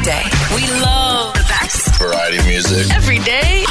weekday. 0.00 0.24
We 0.54 0.66
love 0.80 1.34
the 1.34 1.44
best 1.48 1.94
Variety 1.96 2.38
music. 2.48 2.92
every 2.94 3.18
day. 3.18 3.64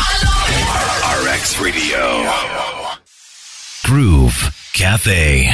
RX 1.25 1.59
Radio. 1.59 2.29
Groove 3.85 4.55
Cafe. 4.73 5.49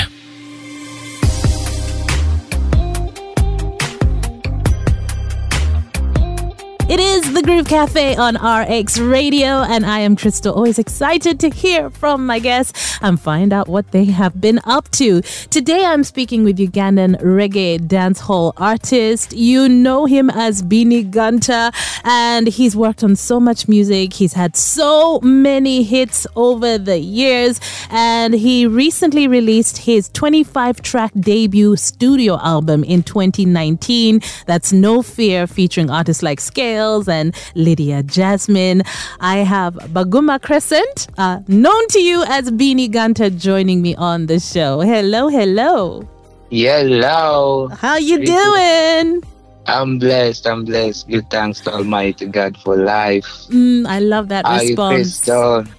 The 7.35 7.41
Groove 7.41 7.67
Cafe 7.67 8.15
on 8.15 8.35
RX 8.35 8.97
Radio, 8.97 9.61
and 9.63 9.85
I 9.85 9.99
am 9.99 10.15
Crystal. 10.15 10.53
Always 10.53 10.79
excited 10.79 11.37
to 11.41 11.49
hear 11.49 11.89
from 11.89 12.25
my 12.25 12.39
guests 12.39 12.97
and 13.01 13.19
find 13.19 13.51
out 13.51 13.67
what 13.67 13.91
they 13.91 14.05
have 14.05 14.39
been 14.39 14.61
up 14.63 14.89
to. 14.91 15.21
Today, 15.49 15.83
I'm 15.83 16.05
speaking 16.05 16.45
with 16.45 16.57
Ugandan 16.57 17.21
reggae 17.21 17.77
dancehall 17.77 18.53
artist. 18.55 19.33
You 19.33 19.67
know 19.67 20.05
him 20.05 20.29
as 20.29 20.61
Beenie 20.61 21.03
Gunter, 21.03 21.71
and 22.05 22.47
he's 22.47 22.73
worked 22.73 23.03
on 23.03 23.17
so 23.17 23.41
much 23.41 23.67
music. 23.67 24.13
He's 24.13 24.31
had 24.31 24.55
so 24.55 25.19
many 25.19 25.83
hits 25.83 26.25
over 26.37 26.77
the 26.77 26.99
years, 26.99 27.59
and 27.89 28.33
he 28.33 28.65
recently 28.65 29.27
released 29.27 29.79
his 29.79 30.07
25 30.13 30.81
track 30.81 31.11
debut 31.19 31.75
studio 31.75 32.39
album 32.41 32.85
in 32.85 33.03
2019. 33.03 34.21
That's 34.45 34.71
No 34.71 35.01
Fear, 35.01 35.47
featuring 35.47 35.89
artists 35.89 36.23
like 36.23 36.39
Scales 36.39 37.09
and 37.09 37.24
Lydia 37.55 38.03
Jasmine. 38.03 38.83
I 39.19 39.37
have 39.37 39.75
Baguma 39.93 40.41
Crescent, 40.41 41.07
uh, 41.17 41.39
known 41.47 41.87
to 41.89 41.99
you 42.01 42.23
as 42.27 42.51
Beenie 42.51 42.87
Gunter, 42.87 43.29
joining 43.29 43.81
me 43.81 43.95
on 43.95 44.25
the 44.27 44.39
show. 44.39 44.81
Hello, 44.81 45.27
hello. 45.29 46.07
Hello. 46.51 47.67
How 47.69 47.97
you 47.97 48.25
doing? 48.25 49.23
I'm 49.67 49.97
blessed. 49.97 50.45
I'm 50.45 50.63
blessed. 50.63 51.07
Give 51.07 51.25
thanks 51.31 51.59
to 51.61 51.73
Almighty 51.73 52.27
God 52.27 52.55
for 52.57 52.77
life. 52.77 53.25
Mm, 53.49 53.87
I 53.87 53.99
love 53.99 54.27
that 54.29 54.45
How 54.45 54.59
response. 54.59 55.27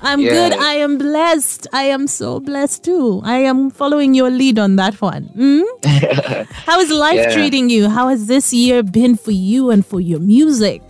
I'm 0.02 0.20
Yeah. 0.20 0.30
good. 0.32 0.52
I 0.58 0.74
am 0.74 0.98
blessed. 0.98 1.68
I 1.72 1.84
am 1.84 2.08
so 2.08 2.40
blessed 2.40 2.82
too. 2.82 3.20
I 3.24 3.38
am 3.38 3.70
following 3.70 4.12
your 4.14 4.28
lead 4.30 4.58
on 4.58 4.74
that 4.76 5.00
one. 5.00 5.30
Mm? 5.36 5.62
How 6.66 6.80
is 6.80 6.90
life 6.90 7.14
Yeah. 7.14 7.32
treating 7.32 7.70
you? 7.70 7.88
How 7.88 8.08
has 8.08 8.26
this 8.26 8.52
year 8.52 8.82
been 8.82 9.14
for 9.16 9.30
you 9.30 9.70
and 9.70 9.86
for 9.86 10.00
your 10.00 10.18
music? 10.18 10.82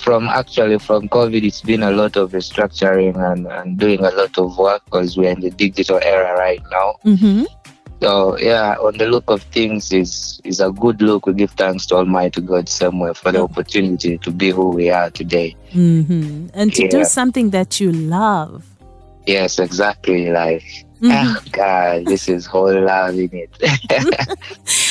From 0.00 0.28
actually 0.28 0.78
from 0.78 1.08
COVID, 1.08 1.44
it's 1.44 1.60
been 1.60 1.82
a 1.82 1.90
lot 1.90 2.16
of 2.16 2.32
restructuring 2.32 3.16
and, 3.32 3.46
and 3.46 3.78
doing 3.78 4.00
a 4.00 4.10
lot 4.10 4.36
of 4.38 4.56
work 4.58 4.84
because 4.86 5.16
we're 5.16 5.30
in 5.30 5.40
the 5.40 5.50
digital 5.50 5.98
era 6.02 6.36
right 6.38 6.62
now. 6.70 6.96
Mm-hmm. 7.04 7.44
So 8.00 8.38
yeah, 8.38 8.76
on 8.80 8.96
the 8.96 9.06
look 9.06 9.28
of 9.28 9.42
things 9.42 9.92
is 9.92 10.40
is 10.42 10.60
a 10.60 10.72
good 10.72 11.02
look. 11.02 11.26
We 11.26 11.34
give 11.34 11.50
thanks 11.50 11.84
to 11.86 11.96
Almighty 11.96 12.40
God 12.40 12.68
somewhere 12.68 13.12
for 13.12 13.30
the 13.30 13.42
opportunity 13.42 14.16
to 14.18 14.30
be 14.30 14.50
who 14.50 14.70
we 14.70 14.88
are 14.88 15.10
today. 15.10 15.54
Mm-hmm. 15.72 16.48
And 16.54 16.74
to 16.74 16.88
do 16.88 17.04
something 17.04 17.50
that 17.50 17.78
you 17.78 17.92
love. 17.92 18.64
Yes, 19.26 19.58
exactly. 19.58 20.30
Like 20.30 20.64
Ah, 21.04 21.40
God, 21.52 22.06
this 22.06 22.28
is 22.28 22.44
whole 22.46 22.78
love 22.84 23.14
in 23.14 23.30
it. 23.32 23.50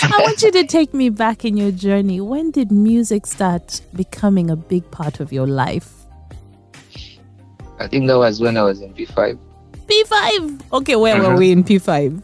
I 0.03 0.17
want 0.21 0.41
you 0.41 0.51
to 0.53 0.65
take 0.65 0.93
me 0.93 1.09
back 1.09 1.45
in 1.45 1.55
your 1.55 1.71
journey. 1.71 2.19
When 2.19 2.49
did 2.51 2.71
music 2.71 3.27
start 3.27 3.81
becoming 3.95 4.49
a 4.49 4.55
big 4.55 4.89
part 4.91 5.19
of 5.19 5.31
your 5.31 5.45
life? 5.47 5.93
I 7.79 7.87
think 7.87 8.07
that 8.07 8.17
was 8.17 8.41
when 8.41 8.57
I 8.57 8.63
was 8.63 8.81
in 8.81 8.93
P5. 8.93 9.37
P5. 9.87 10.61
Okay, 10.73 10.95
where 10.95 11.17
were 11.21 11.29
Mhm. 11.35 11.37
we 11.37 11.51
in 11.51 11.63
P5? 11.63 12.21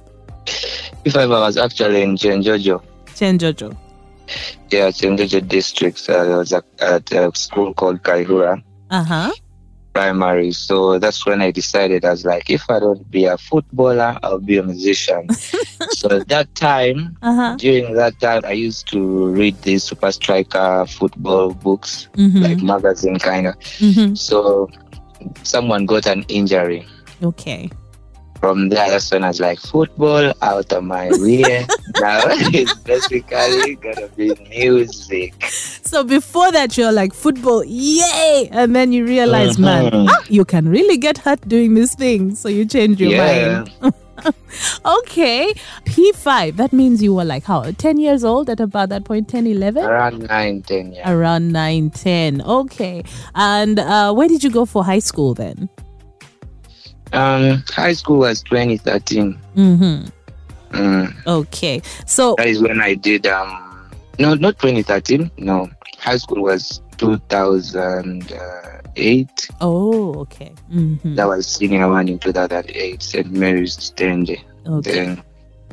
P5, 1.06 1.18
I 1.18 1.26
was 1.28 1.58
actually 1.58 2.02
in 2.02 2.16
Kyenjojo. 2.16 2.82
Chen 3.16 3.38
Jojo. 3.40 3.76
Yeah, 4.72 4.90
Kyenjojo 4.90 5.48
district. 5.48 5.98
So 6.00 6.14
I 6.34 6.38
was 6.38 6.52
at, 6.54 6.66
at 6.80 7.12
a 7.12 7.32
school 7.36 7.74
called 7.74 8.02
Kaihura 8.04 8.62
Uh 8.90 9.04
huh. 9.04 9.32
Primary. 9.96 10.52
So 10.52 11.00
that's 11.00 11.26
when 11.26 11.42
I 11.42 11.52
decided, 11.52 12.04
I 12.04 12.12
was 12.12 12.26
like, 12.26 12.50
if 12.50 12.70
I 12.70 12.80
don't 12.80 13.10
be 13.10 13.24
a 13.24 13.38
footballer, 13.38 14.20
I'll 14.24 14.40
be 14.44 14.58
a 14.58 14.64
musician. 14.64 15.30
so 15.96 16.20
at 16.20 16.28
that 16.28 16.54
time, 16.56 17.16
Uh 17.24 17.34
huh. 17.34 17.56
during 17.56 17.94
that 17.96 18.20
time, 18.20 18.42
I 18.44 18.52
used 18.52 18.90
to 18.92 19.00
read 19.32 19.56
these 19.62 19.86
Super 19.86 20.12
Striker 20.12 20.86
football 20.86 21.54
books, 21.54 22.10
like 22.18 22.58
Mm-hmm. 22.60 22.68
magazine 22.68 23.20
kind 23.20 23.48
of. 23.48 23.56
mm-hmm. 23.80 24.16
So 24.16 24.68
someone 25.44 25.86
got 25.86 26.08
an 26.08 26.26
injury. 26.28 26.86
Okay. 27.24 27.70
From 28.46 28.70
there, 28.70 28.92
that's 28.92 29.10
when 29.12 29.24
I 29.24 29.30
was 29.30 29.40
like, 29.40 29.58
football 29.60 30.32
out 30.44 30.72
of 30.72 30.84
my 30.84 31.10
way. 31.14 31.66
now 32.00 32.22
it's 32.30 32.76
basically 32.76 33.74
gonna 33.78 34.08
be 34.16 34.36
music. 34.50 35.34
So 35.46 36.04
before 36.04 36.52
that, 36.52 36.78
you're 36.78 36.92
like 36.92 37.12
football, 37.16 37.64
yay! 37.66 38.48
And 38.52 38.76
then 38.76 38.92
you 38.94 39.04
realize, 39.04 39.58
man, 39.58 39.92
Mhm. 39.92 40.10
ah, 40.12 40.22
you 40.30 40.46
can 40.46 40.70
really 40.70 40.98
get 40.98 41.18
hurt 41.18 41.42
doing 41.48 41.74
this 41.74 41.96
thing. 41.96 42.36
So 42.36 42.48
you 42.48 42.66
change 42.66 43.02
your 43.02 43.14
Yeah. 43.14 43.66
mind. 43.82 43.94
Okay. 44.86 45.52
P5, 45.86 46.56
that 46.58 46.72
means 46.72 47.02
you 47.02 47.16
were 47.16 47.26
like 47.26 47.44
how? 47.46 47.64
10 47.72 47.98
years 47.98 48.24
old 48.24 48.48
at 48.50 48.60
about 48.60 48.90
that 48.90 49.06
point, 49.06 49.28
10, 49.28 49.48
11? 49.48 49.84
Around 49.84 50.28
nine, 50.30 50.62
ten, 50.62 50.94
yeah. 50.94 51.12
Around 51.12 51.52
9, 51.52 51.90
10. 51.90 52.42
Okay. 52.44 53.04
And 53.34 53.80
uh, 53.80 54.14
where 54.14 54.28
did 54.28 54.44
you 54.44 54.52
go 54.52 54.66
for 54.66 54.84
high 54.86 55.00
school 55.00 55.34
then? 55.34 55.68
Um, 57.14 57.64
high 57.70 57.94
school 57.94 58.18
was 58.20 58.42
2013. 58.44 59.40
Mm-hmm. 59.56 60.06
Mm, 60.76 61.14
Okay. 61.28 61.82
So, 62.06 62.36
that 62.38 62.48
is 62.48 62.62
when 62.62 62.82
I 62.82 62.96
did. 62.96 63.26
Um, 63.28 63.90
no, 64.20 64.34
not 64.34 64.60
2013. 64.60 65.32
No, 65.38 65.70
high 66.00 66.18
school 66.18 66.44
was 66.44 66.82
2008. 66.98 69.48
oh, 69.62 70.14
okay. 70.16 70.54
Mm-hmm. 70.72 71.16
That 71.16 71.28
was 71.28 71.48
senior 71.48 71.88
one 71.90 72.10
in 72.10 72.20
2008. 72.20 73.02
St. 73.02 73.32
Mary's 73.32 73.78
Kitende. 73.78 74.42
Okay. 74.68 74.92
Then 74.92 75.24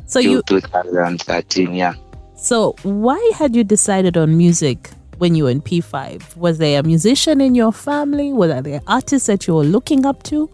So 0.05 0.19
you 0.19 0.41
2013. 0.43 1.73
Yeah. 1.73 1.95
So, 2.35 2.75
why 2.83 3.31
had 3.35 3.55
you 3.55 3.63
decided 3.63 4.17
on 4.17 4.37
music 4.37 4.91
when 5.17 5.33
you 5.35 5.45
were 5.45 5.49
in 5.49 5.61
P5? 5.61 6.35
Was 6.35 6.57
there 6.57 6.79
a 6.79 6.83
musician 6.83 7.39
in 7.39 7.55
your 7.55 7.71
family? 7.71 8.33
Were 8.33 8.61
there 8.61 8.81
artists 8.87 9.27
that 9.27 9.47
you 9.47 9.55
were 9.55 9.63
looking 9.63 10.05
up 10.05 10.23
to? 10.23 10.49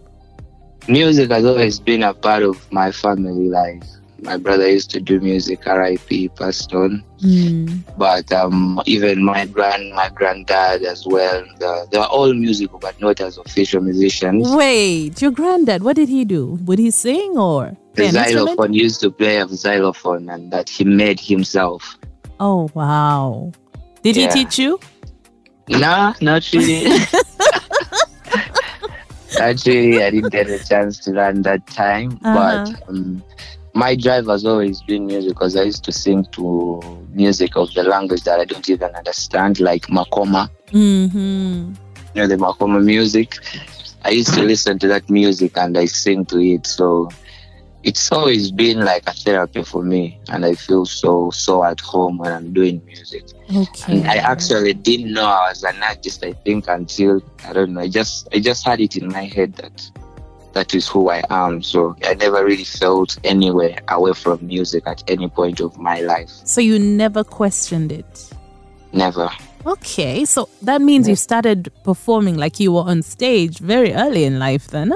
Music 0.90 1.30
has 1.30 1.44
always 1.44 1.78
been 1.78 2.02
a 2.02 2.12
part 2.12 2.42
of 2.42 2.70
my 2.72 2.90
family 2.90 3.48
life. 3.48 3.82
My 4.22 4.36
brother 4.36 4.68
used 4.68 4.90
to 4.90 5.00
do 5.00 5.20
music, 5.20 5.64
RIP, 5.64 6.34
passed 6.34 6.74
on. 6.74 7.02
Mm. 7.22 7.84
But 7.96 8.30
um, 8.32 8.82
even 8.86 9.24
my 9.24 9.46
grand, 9.46 9.94
my 9.94 10.08
granddad 10.10 10.82
as 10.82 11.06
well. 11.06 11.44
The, 11.58 11.86
they 11.90 11.98
were 11.98 12.04
all 12.06 12.34
musical, 12.34 12.80
but 12.80 13.00
not 13.00 13.20
as 13.20 13.38
official 13.38 13.80
musicians. 13.80 14.50
Wait, 14.50 15.22
your 15.22 15.30
granddad, 15.30 15.84
what 15.84 15.94
did 15.94 16.08
he 16.08 16.24
do? 16.24 16.58
Would 16.64 16.80
he 16.80 16.90
sing 16.90 17.38
or 17.38 17.76
The 17.94 18.10
xylophone 18.10 18.74
used 18.74 19.00
to 19.02 19.10
play 19.12 19.36
a 19.38 19.46
xylophone, 19.46 20.28
and 20.28 20.50
that 20.52 20.68
he 20.68 20.82
made 20.84 21.20
himself. 21.20 21.96
Oh, 22.40 22.68
wow. 22.74 23.52
Did 24.02 24.16
Yeah. 24.16 24.34
he 24.34 24.44
teach 24.44 24.58
you? 24.58 24.80
Nah, 25.68 26.14
not 26.20 26.50
really. 26.52 26.98
Actually, 29.40 30.02
I 30.02 30.10
didn't 30.10 30.30
get 30.30 30.48
a 30.48 30.62
chance 30.64 30.98
to 31.00 31.12
run 31.12 31.42
that 31.42 31.66
time. 31.66 32.18
Uh-huh. 32.22 32.64
But 32.66 32.88
um, 32.88 33.22
my 33.74 33.94
drive 33.96 34.26
has 34.26 34.44
always 34.44 34.82
been 34.82 35.06
music 35.06 35.30
because 35.30 35.56
I 35.56 35.62
used 35.62 35.84
to 35.84 35.92
sing 35.92 36.24
to 36.32 36.80
music 37.12 37.56
of 37.56 37.72
the 37.74 37.82
language 37.82 38.22
that 38.24 38.40
I 38.40 38.44
don't 38.44 38.68
even 38.68 38.94
understand, 38.94 39.60
like 39.60 39.86
Makoma. 39.86 40.50
Mm-hmm. 40.68 41.74
You 42.14 42.22
know, 42.22 42.26
the 42.26 42.36
Makoma 42.36 42.82
music. 42.84 43.34
I 44.04 44.10
used 44.10 44.34
to 44.34 44.42
listen 44.42 44.78
to 44.78 44.88
that 44.88 45.08
music 45.10 45.56
and 45.56 45.76
I 45.76 45.84
sing 45.84 46.24
to 46.26 46.38
it. 46.38 46.66
So 46.66 47.10
it's 47.82 48.12
always 48.12 48.50
been 48.50 48.84
like 48.84 49.06
a 49.06 49.12
therapy 49.12 49.62
for 49.62 49.82
me. 49.82 50.20
And 50.28 50.44
I 50.44 50.54
feel 50.54 50.84
so, 50.84 51.30
so 51.30 51.64
at 51.64 51.80
home 51.80 52.18
when 52.18 52.32
I'm 52.32 52.52
doing 52.52 52.84
music. 52.84 53.24
Okay. 53.54 54.00
And 54.00 54.06
I 54.06 54.16
actually 54.16 54.74
didn't 54.74 55.12
know 55.12 55.24
I 55.24 55.48
was 55.48 55.62
an 55.64 55.82
artist. 55.82 56.24
I 56.24 56.32
think 56.32 56.68
until 56.68 57.22
I 57.44 57.52
don't 57.52 57.74
know. 57.74 57.80
I 57.80 57.88
just 57.88 58.28
I 58.32 58.40
just 58.40 58.64
had 58.64 58.80
it 58.80 58.96
in 58.96 59.08
my 59.08 59.24
head 59.24 59.54
that 59.54 59.90
that 60.52 60.74
is 60.74 60.88
who 60.88 61.10
I 61.10 61.22
am. 61.30 61.62
So 61.62 61.96
I 62.04 62.14
never 62.14 62.44
really 62.44 62.64
felt 62.64 63.18
anywhere 63.24 63.78
away 63.88 64.12
from 64.12 64.46
music 64.46 64.84
at 64.86 65.02
any 65.08 65.28
point 65.28 65.60
of 65.60 65.78
my 65.78 66.00
life. 66.00 66.30
So 66.44 66.60
you 66.60 66.78
never 66.78 67.24
questioned 67.24 67.92
it? 67.92 68.30
Never. 68.92 69.30
Okay, 69.66 70.24
so 70.24 70.48
that 70.62 70.80
means 70.80 71.06
you 71.06 71.16
started 71.16 71.70
performing 71.84 72.36
like 72.36 72.58
you 72.58 72.72
were 72.72 72.82
on 72.82 73.02
stage 73.02 73.58
very 73.58 73.92
early 73.92 74.24
in 74.24 74.38
life 74.38 74.68
then? 74.68 74.94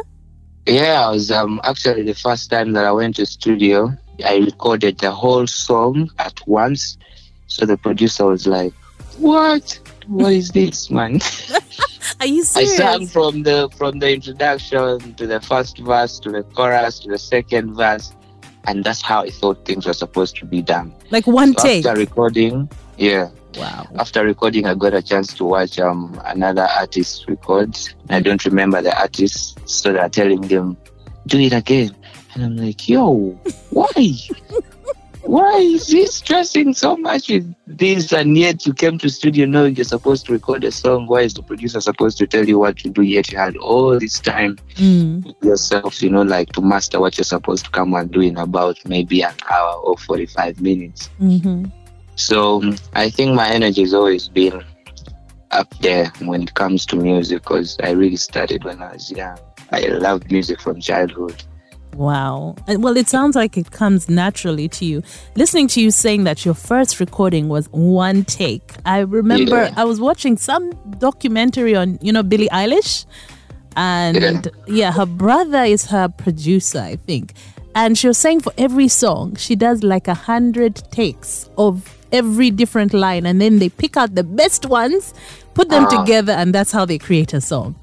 Yeah, 0.66 1.06
I 1.08 1.11
was 1.11 1.31
um 1.31 1.61
actually 1.64 2.02
the 2.02 2.14
first 2.14 2.50
time 2.50 2.72
that 2.72 2.84
I 2.84 2.93
went 2.93 3.16
to 3.16 3.26
studio. 3.26 3.93
I 4.25 4.37
recorded 4.37 4.99
the 4.99 5.11
whole 5.11 5.46
song 5.46 6.11
at 6.19 6.40
once. 6.46 6.96
So 7.49 7.66
the 7.66 7.76
producer 7.76 8.26
was 8.26 8.46
like, 8.46 8.72
"What? 9.19 9.78
What 10.06 10.32
is 10.32 10.50
this, 10.50 10.90
man?" 10.90 11.20
Are 12.20 12.26
you 12.26 12.44
serious? 12.44 12.72
I 12.72 12.76
sang 12.76 13.06
from 13.06 13.43
the 13.43 13.69
from 13.76 13.99
the 13.99 14.12
introduction 14.12 15.14
to 15.14 15.26
the 15.26 15.40
first 15.40 15.78
verse 15.78 16.19
to 16.20 16.31
the 16.31 16.43
chorus 16.43 17.00
to 17.00 17.10
the 17.10 17.19
second 17.19 17.75
verse, 17.75 18.12
and 18.67 18.84
that's 18.84 19.02
how 19.02 19.22
I 19.22 19.31
thought 19.31 19.64
things 19.67 19.87
were 19.87 19.93
supposed 19.93 20.37
to 20.37 20.46
be 20.46 20.62
done. 20.62 20.94
like 21.10 21.26
one 21.26 21.55
So 21.58 21.64
take. 21.64 21.84
after 21.84 21.99
recording, 21.99 22.70
yeah, 22.96 23.28
Wow. 23.56 23.89
after 23.99 24.25
recording, 24.25 24.67
I 24.67 24.75
got 24.75 24.95
a 24.95 25.03
chance 25.03 25.33
to 25.35 25.45
watch 25.45 25.79
um 25.79 26.21
another 26.25 26.69
artist 26.77 27.25
record. 27.29 27.77
I 28.11 28.21
don't 28.21 28.45
remember 28.45 28.83
the 28.83 28.99
artist, 28.99 29.59
so 29.69 29.93
they're 29.93 30.09
telling 30.09 30.43
them, 30.49 30.77
"Do 31.27 31.39
it 31.39 31.53
again," 31.53 31.95
and 32.35 32.45
I'm 32.45 32.56
like, 32.56 32.89
"Yo, 32.89 33.39
why? 33.71 34.15
why 35.23 35.56
is 35.59 35.89
he 35.89 36.06
stressing 36.06 36.75
so 36.75 36.97
much 36.97 37.31
with 37.31 37.55
this? 37.67 38.12
And 38.12 38.37
yet 38.37 38.67
you 38.67 38.75
came 38.75 38.99
to 38.99 39.09
studio 39.09 39.47
knowing 39.47 39.75
you're 39.75 39.85
supposed 39.85 40.27
to 40.27 40.33
record 40.33 40.65
a 40.65 40.71
song. 40.73 41.06
Why 41.06 41.23
is 41.23 41.35
the 41.35 41.43
producer 41.43 41.81
supposed 41.81 42.19
to 42.19 42.27
tell 42.27 42.47
you 42.47 42.59
what 42.59 42.77
to 42.79 42.91
do? 42.91 43.03
Yet 43.03 43.33
you 43.33 43.39
had 43.39 43.56
all 43.56 43.99
this 43.99 44.21
time 44.21 44.59
Mm. 44.77 45.35
yourself, 45.43 46.03
you 46.03 46.11
know, 46.11 46.23
like 46.23 46.53
to 46.53 46.61
master 46.61 47.01
what 47.01 47.17
you're 47.17 47.25
supposed 47.25 47.65
to 47.65 47.71
come 47.71 47.95
and 47.95 48.11
do 48.11 48.21
in 48.21 48.37
about 48.37 48.79
maybe 48.85 49.23
an 49.23 49.35
hour 49.51 49.75
or 49.77 49.97
45 49.97 50.61
minutes." 50.61 51.06
hmm 51.19 51.65
So 52.16 52.62
I 52.94 53.11
think 53.11 53.34
my 53.34 53.49
energy 53.49 53.82
has 53.82 53.94
always 53.94 54.28
been 54.28 54.62
up 55.50 55.72
there 55.78 56.12
when 56.20 56.43
it 56.43 56.55
comes 56.55 56.84
to 56.87 56.96
music 56.96 57.43
because 57.43 57.76
I 57.82 57.90
really 57.90 58.16
started 58.16 58.64
when 58.64 58.82
I 58.82 58.93
was 58.93 59.11
young. 59.11 59.38
I 59.70 59.87
loved 59.87 60.31
music 60.31 60.61
from 60.61 60.81
childhood. 60.81 61.43
Wow. 61.94 62.56
Well, 62.66 62.96
it 62.96 63.08
sounds 63.08 63.37
like 63.37 63.56
it 63.56 63.70
comes 63.70 64.08
naturally 64.08 64.69
to 64.69 64.84
you. 64.84 65.02
Listening 65.37 65.69
to 65.69 65.81
you 65.81 65.90
saying 65.90 66.25
that 66.25 66.44
your 66.44 66.55
first 66.55 66.99
recording 66.99 67.49
was 67.49 67.69
one 67.70 68.25
take. 68.25 68.72
I 68.84 69.00
remember 69.00 69.64
Yeah. 69.64 69.75
I 69.76 69.84
was 69.84 70.00
watching 70.00 70.37
some 70.37 70.72
documentary 70.99 71.76
on, 71.76 71.99
you 72.02 72.12
know, 72.12 72.22
Billie 72.22 72.49
Eilish. 72.49 73.06
And 73.76 74.50
yeah. 74.67 74.93
her 74.93 75.06
brother 75.06 75.64
is 75.64 75.87
her 75.87 76.08
producer, 76.08 76.78
I 76.78 76.96
think. 76.96 77.34
And 77.75 77.99
she 77.99 78.06
was 78.06 78.19
saying 78.19 78.40
for 78.40 78.52
every 78.56 78.88
song, 78.88 79.34
she 79.37 79.56
does 79.56 79.82
like 79.82 80.06
a 80.06 80.14
hundred 80.14 80.76
takes 80.93 81.49
of 81.58 81.90
every 82.12 82.51
different 82.51 82.93
line. 82.95 83.27
And 83.27 83.41
then 83.41 83.59
they 83.59 83.69
pick 83.69 83.97
out 83.97 84.15
the 84.15 84.25
best 84.25 84.67
ones, 84.67 85.15
put 85.55 85.69
them 85.69 85.87
Ah. 85.91 86.01
together, 86.05 86.33
and 86.33 86.55
that's 86.55 86.73
how 86.73 86.85
they 86.85 86.99
create 86.99 87.33
a 87.35 87.41
song. 87.41 87.75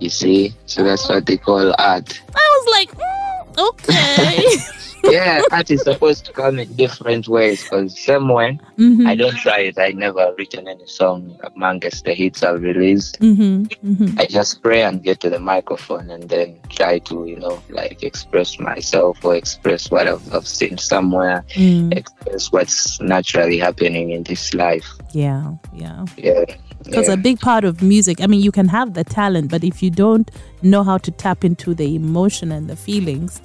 You 0.00 0.10
see? 0.10 0.54
So 0.66 0.84
that's 0.84 1.08
what 1.08 1.26
they 1.26 1.36
call 1.36 1.74
art. 1.78 2.20
I 2.34 2.62
was 2.62 2.66
like, 2.72 2.90
mm, 2.96 3.68
okay. 3.70 4.46
yeah, 5.04 5.42
art 5.52 5.70
is 5.70 5.82
supposed 5.82 6.24
to 6.26 6.32
come 6.32 6.58
in 6.58 6.72
different 6.74 7.28
ways 7.28 7.62
because 7.62 7.98
same 7.98 8.28
way, 8.28 8.58
Mhm. 8.78 9.06
I 9.06 9.14
don't 9.14 9.36
try 9.36 9.60
it. 9.60 9.78
I 9.78 9.90
never 9.92 10.34
written 10.38 10.68
any 10.68 10.86
song 10.86 11.38
amongst 11.42 12.04
the 12.04 12.14
hits 12.14 12.42
I've 12.42 12.62
released. 12.62 13.18
Mm-hmm, 13.20 13.64
mm-hmm. 13.92 14.18
I 14.20 14.26
just 14.26 14.62
pray 14.62 14.82
and 14.82 15.02
get 15.02 15.20
to 15.20 15.30
the 15.30 15.38
microphone 15.38 16.10
and 16.10 16.28
then 16.28 16.56
try 16.68 16.98
to, 17.00 17.26
you 17.26 17.36
know, 17.36 17.62
like 17.70 18.02
express 18.02 18.58
myself 18.58 19.24
or 19.24 19.34
express 19.36 19.90
what 19.90 20.06
I've, 20.08 20.34
I've 20.34 20.46
seen 20.46 20.78
somewhere, 20.78 21.44
Mm, 21.56 21.96
express 21.96 22.52
what's 22.52 23.00
naturally 23.00 23.58
happening 23.58 24.10
in 24.10 24.22
this 24.24 24.54
life. 24.54 24.86
yeah, 25.12 25.52
yeah. 25.74 26.04
Yeah. 26.16 26.44
Because 26.84 27.08
yeah. 27.08 27.14
a 27.14 27.16
big 27.16 27.40
part 27.40 27.64
of 27.64 27.82
music, 27.82 28.20
I 28.20 28.26
mean, 28.28 28.40
you 28.40 28.52
can 28.52 28.68
have 28.68 28.94
the 28.94 29.02
talent, 29.04 29.50
but 29.50 29.64
if 29.64 29.82
you 29.82 29.90
don't 29.90 30.30
know 30.62 30.82
how 30.84 30.96
to 30.98 31.10
tap 31.10 31.44
into 31.44 31.74
the 31.74 31.94
emotion 31.96 32.52
and 32.52 32.70
the 32.70 32.76
feelings, 32.76 33.40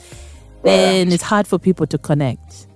then 0.63 1.11
it's 1.11 1.23
hard 1.23 1.47
for 1.47 1.59
people 1.59 1.85
to 1.87 1.97
connect. 1.97 2.67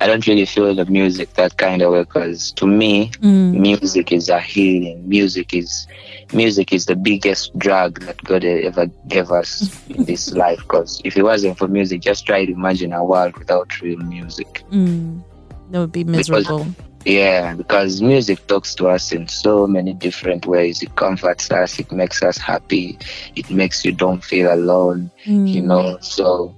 I 0.00 0.06
don't 0.06 0.26
really 0.26 0.44
feel 0.44 0.74
the 0.74 0.84
music 0.84 1.32
that 1.34 1.56
kind 1.56 1.80
of 1.80 1.92
way 1.92 2.00
because 2.02 2.52
to 2.52 2.66
me, 2.66 3.10
Mm, 3.22 3.60
music 3.60 4.12
is 4.12 4.28
a 4.28 4.38
healing. 4.40 5.08
Music 5.08 5.54
is 5.54 5.86
music 6.32 6.72
is 6.72 6.84
the 6.84 6.96
biggest 6.96 7.56
drug 7.58 8.04
that 8.04 8.22
God 8.24 8.44
ever 8.44 8.86
gave 9.08 9.30
us 9.30 9.70
in 9.88 10.04
this 10.04 10.32
life. 10.32 10.58
Because 10.58 11.00
if 11.04 11.16
it 11.16 11.22
wasn't 11.22 11.56
for 11.56 11.66
music, 11.68 12.02
just 12.02 12.26
try 12.26 12.44
to 12.44 12.52
imagine 12.52 12.92
a 12.92 13.02
world 13.02 13.36
without 13.38 13.80
real 13.80 13.98
music. 14.00 14.64
mm, 14.70 15.22
that 15.70 15.78
would 15.78 15.92
be 15.92 16.04
miserable. 16.04 16.66
Yeah, 17.06 17.54
because 17.54 18.02
music 18.02 18.44
talks 18.48 18.74
to 18.74 18.88
us 18.88 19.12
in 19.12 19.28
so 19.28 19.66
many 19.66 19.94
different 19.94 20.44
ways. 20.44 20.82
It 20.82 20.94
comforts 20.96 21.50
us, 21.52 21.78
it 21.78 21.90
makes 21.92 22.20
us 22.22 22.36
happy, 22.36 22.98
it 23.36 23.48
makes 23.48 23.84
you 23.84 23.92
don't 23.92 24.22
feel 24.22 24.52
alone, 24.52 25.10
Mm, 25.24 25.48
you 25.54 25.62
know. 25.62 25.98
So 26.00 26.52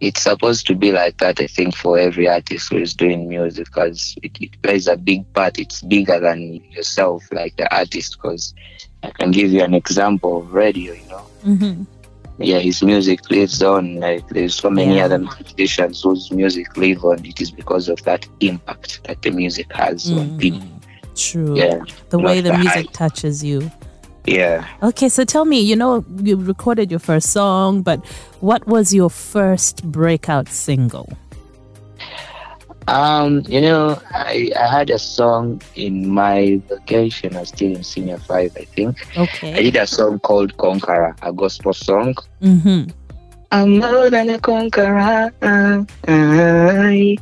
it's 0.00 0.22
supposed 0.22 0.66
to 0.66 0.74
be 0.74 0.92
like 0.92 1.18
that, 1.18 1.40
I 1.40 1.46
think, 1.46 1.76
for 1.76 1.98
every 1.98 2.26
artist 2.28 2.70
who 2.72 2.78
is 2.78 2.94
doing 2.94 3.28
music 3.28 3.66
because 3.66 4.14
it, 4.22 4.32
it 4.40 4.60
plays 4.62 4.86
a 4.88 4.96
big 4.96 5.30
part. 5.34 5.58
It's 5.58 5.82
bigger 5.82 6.18
than 6.18 6.54
yourself, 6.70 7.22
like 7.32 7.56
the 7.56 7.72
artist. 7.74 8.16
Because 8.16 8.54
I 9.02 9.10
can 9.10 9.30
give 9.30 9.50
you 9.52 9.62
an 9.62 9.74
example 9.74 10.38
of 10.38 10.52
radio, 10.54 10.92
you 10.94 11.06
know. 11.08 11.26
mhm. 11.44 11.86
Yeah, 12.38 12.58
his 12.58 12.82
music 12.82 13.30
lives 13.30 13.62
on. 13.62 13.96
Like 13.96 14.26
there's 14.30 14.54
so 14.54 14.70
many 14.70 14.96
Yeah. 14.96 15.04
other 15.04 15.18
musicians 15.18 16.02
whose 16.02 16.30
music 16.32 16.74
live 16.78 17.04
on. 17.04 17.22
It 17.26 17.38
is 17.38 17.50
because 17.50 17.90
of 17.90 18.02
that 18.04 18.26
impact 18.40 19.00
that 19.04 19.20
the 19.20 19.30
music 19.30 19.70
has 19.74 20.10
on 20.10 20.30
Mhm. 20.30 20.38
people. 20.38 20.68
True. 21.14 21.54
Yeah, 21.54 21.80
The 22.08 22.18
way 22.18 22.40
the 22.40 22.50
the 22.50 22.56
music 22.56 22.86
hype. 22.86 22.92
touches 22.92 23.44
you. 23.44 23.70
Yeah. 24.26 24.66
Okay, 24.82 25.08
so 25.08 25.24
tell 25.24 25.44
me, 25.44 25.60
you 25.60 25.76
know, 25.76 26.04
you 26.22 26.36
recorded 26.36 26.90
your 26.90 27.00
first 27.00 27.30
song, 27.30 27.82
but 27.82 28.04
what 28.40 28.66
was 28.66 28.92
your 28.94 29.10
first 29.10 29.84
breakout 29.84 30.48
single? 30.48 31.08
Um, 32.88 33.44
you 33.46 33.60
know, 33.60 34.00
I, 34.10 34.50
I 34.58 34.66
had 34.66 34.90
a 34.90 34.98
song 34.98 35.62
in 35.76 36.08
my 36.08 36.60
vacation. 36.68 37.36
I 37.36 37.40
was 37.40 37.50
still 37.50 37.76
in 37.76 37.84
senior 37.84 38.18
five, 38.18 38.52
I 38.56 38.64
think. 38.64 39.06
Okay. 39.16 39.54
I 39.54 39.62
did 39.62 39.76
a 39.76 39.86
song 39.86 40.18
called 40.18 40.56
Conqueror, 40.56 41.14
a 41.22 41.32
gospel 41.32 41.72
song. 41.72 42.14
Mm-hmm. 42.42 42.90
I'm 43.52 43.78
more 43.78 44.10
than 44.10 44.30
a 44.30 44.38
conqueror. 44.38 45.32
I, 45.42 47.16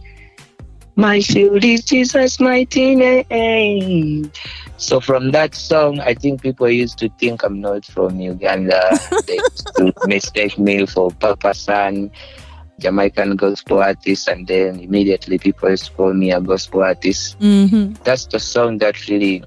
my 0.98 1.20
shield 1.20 1.64
is 1.64 1.84
Jesus' 1.84 2.40
mighty 2.40 2.96
name. 2.96 4.30
So 4.78 4.98
from 4.98 5.30
that 5.30 5.54
song, 5.54 6.00
I 6.00 6.12
think 6.12 6.42
people 6.42 6.68
used 6.68 6.98
to 6.98 7.08
think 7.20 7.44
I'm 7.44 7.60
not 7.60 7.84
from 7.84 8.18
Uganda. 8.18 8.82
they 9.26 9.36
used 9.36 9.70
to 9.76 9.92
mistake 10.06 10.58
me 10.58 10.86
for 10.86 11.12
Papa 11.12 11.54
San, 11.54 12.10
Jamaican 12.80 13.36
gospel 13.36 13.78
artist, 13.80 14.26
and 14.26 14.48
then 14.48 14.80
immediately 14.80 15.38
people 15.38 15.70
used 15.70 15.86
to 15.86 15.92
call 15.92 16.12
me 16.12 16.32
a 16.32 16.40
gospel 16.40 16.82
artist. 16.82 17.38
Mm-hmm. 17.38 18.02
That's 18.02 18.26
the 18.26 18.40
song 18.40 18.78
that 18.78 19.06
really 19.06 19.44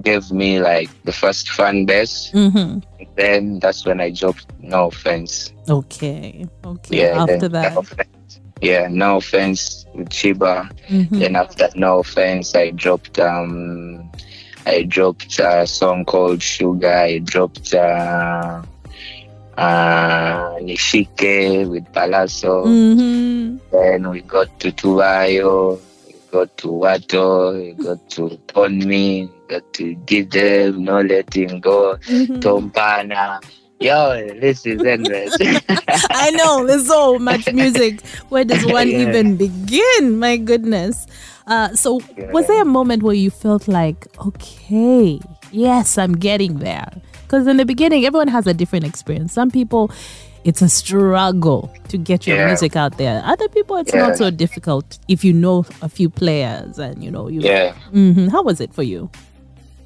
gave 0.00 0.32
me 0.32 0.58
like 0.58 0.88
the 1.04 1.12
first 1.12 1.50
fan 1.50 1.84
base. 1.84 2.30
Mm-hmm. 2.32 3.04
Then 3.14 3.58
that's 3.58 3.84
when 3.84 4.00
I 4.00 4.10
dropped 4.10 4.46
No 4.60 4.86
Offense. 4.86 5.52
Okay. 5.68 6.46
Okay. 6.64 6.96
Yeah. 6.96 7.24
After 7.24 7.48
that. 7.48 7.74
No. 7.74 7.84
Yeah, 8.60 8.88
no 8.90 9.16
offense 9.18 9.86
with 9.94 10.08
Chiba. 10.10 10.70
Mhm. 10.88 11.18
Then 11.18 11.36
after 11.36 11.68
no 11.76 12.00
offense, 12.00 12.54
I 12.54 12.70
dropped 12.70 13.18
um, 13.18 14.10
I 14.66 14.82
dropped 14.82 15.38
a 15.38 15.66
song 15.66 16.04
called 16.04 16.42
Sugar. 16.42 16.92
I 16.92 17.18
dropped 17.18 17.72
uh, 17.74 18.62
uh, 19.56 20.54
Nishike 20.60 21.68
with 21.68 21.84
Pallaso. 21.92 22.64
Mhm. 22.66 23.60
Then 23.70 24.10
we 24.10 24.20
got 24.22 24.58
to 24.60 24.72
Tuvayo. 24.72 25.78
We 26.06 26.14
got 26.30 26.56
to 26.58 26.68
Wato. 26.68 27.54
We 27.54 27.72
got 27.84 28.10
to 28.10 28.38
Ponmi. 28.48 29.28
We 29.28 29.30
got 29.48 29.72
to 29.74 29.94
Give 30.06 30.28
Them, 30.30 30.84
No 30.84 31.00
Letting 31.00 31.60
Go. 31.60 31.96
Mhm. 32.06 32.40
Tompana. 32.40 33.40
Yo, 33.80 34.26
this 34.40 34.66
is 34.66 34.82
endless. 34.84 35.36
I 36.10 36.30
know 36.32 36.66
there's 36.66 36.86
so 36.88 37.18
much 37.18 37.50
music. 37.52 38.04
Where 38.28 38.44
does 38.44 38.64
one 38.66 38.88
Yeah. 38.88 39.08
even 39.08 39.36
begin? 39.36 40.18
My 40.18 40.36
goodness. 40.36 41.06
Uh, 41.46 41.68
so, 41.74 42.00
was 42.32 42.46
there 42.48 42.60
a 42.60 42.64
moment 42.64 43.02
where 43.02 43.14
you 43.14 43.30
felt 43.30 43.68
like, 43.68 44.06
okay, 44.26 45.20
yes, 45.52 45.96
I'm 45.96 46.14
getting 46.14 46.58
there? 46.58 46.90
Because 47.22 47.46
in 47.46 47.56
the 47.56 47.64
beginning, 47.64 48.04
everyone 48.04 48.28
has 48.28 48.46
a 48.46 48.52
different 48.54 48.84
experience. 48.84 49.32
Some 49.32 49.50
people, 49.50 49.90
it's 50.44 50.60
a 50.60 50.68
struggle 50.68 51.72
to 51.88 51.96
get 51.98 52.26
your 52.26 52.36
Yeah. 52.36 52.46
music 52.46 52.74
out 52.74 52.98
there. 52.98 53.22
Other 53.24 53.48
people, 53.48 53.76
it's 53.76 53.94
Yeah. 53.94 54.08
not 54.08 54.16
so 54.18 54.30
difficult 54.30 54.98
if 55.08 55.24
you 55.24 55.32
know 55.32 55.64
a 55.82 55.88
few 55.88 56.10
players 56.10 56.78
and 56.78 57.02
you 57.02 57.10
know 57.10 57.28
you. 57.28 57.40
yeah. 57.42 57.74
Mhm. 57.94 58.30
How 58.30 58.42
was 58.42 58.60
it 58.60 58.74
for 58.74 58.82
you? 58.82 59.08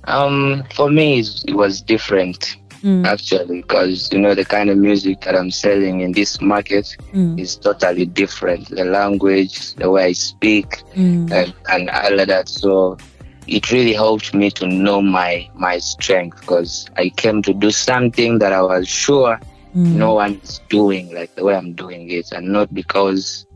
Um, 0.05 0.65
for 0.75 0.91
me, 0.91 1.21
it 1.47 1.55
was 1.55 1.81
different 1.81 2.57
Mm, 2.83 3.07
actually 3.07 3.63
because 3.63 4.13
you 4.13 4.19
know 4.19 4.35
the 4.35 4.45
kind 4.45 4.69
of 4.69 4.77
music 4.77 5.21
that 5.21 5.37
I'm 5.37 5.53
selling 5.53 6.01
in 6.01 6.11
this 6.13 6.41
market 6.41 6.97
mm, 7.13 7.39
is 7.39 7.57
totally 7.57 8.07
different. 8.07 8.69
The 8.71 8.85
language, 8.85 9.75
the 9.75 9.89
way 9.89 10.07
I 10.07 10.13
speak, 10.13 10.83
mm, 10.95 11.31
and, 11.33 11.55
and 11.71 11.91
all 11.91 12.19
of 12.19 12.27
that. 12.27 12.49
So 12.49 12.99
it 13.47 13.71
really 13.71 13.93
helped 13.93 14.35
me 14.35 14.51
to 14.53 14.67
know 14.67 15.01
my 15.01 15.49
my 15.55 15.79
strength 15.79 16.41
because 16.41 16.87
I 16.97 17.11
came 17.11 17.41
to 17.43 17.55
do 17.55 17.71
something 17.71 18.39
that 18.41 18.53
I 18.53 18.63
was 18.63 18.89
sure 18.89 19.39
mm. 19.77 19.93
no 19.95 20.15
one 20.15 20.41
is 20.43 20.61
doing 20.69 21.15
like 21.15 21.33
the 21.37 21.45
way 21.45 21.55
I'm 21.55 21.75
doing 21.75 22.11
it, 22.11 22.33
and 22.33 22.53
not 22.53 22.75
because 22.75 23.47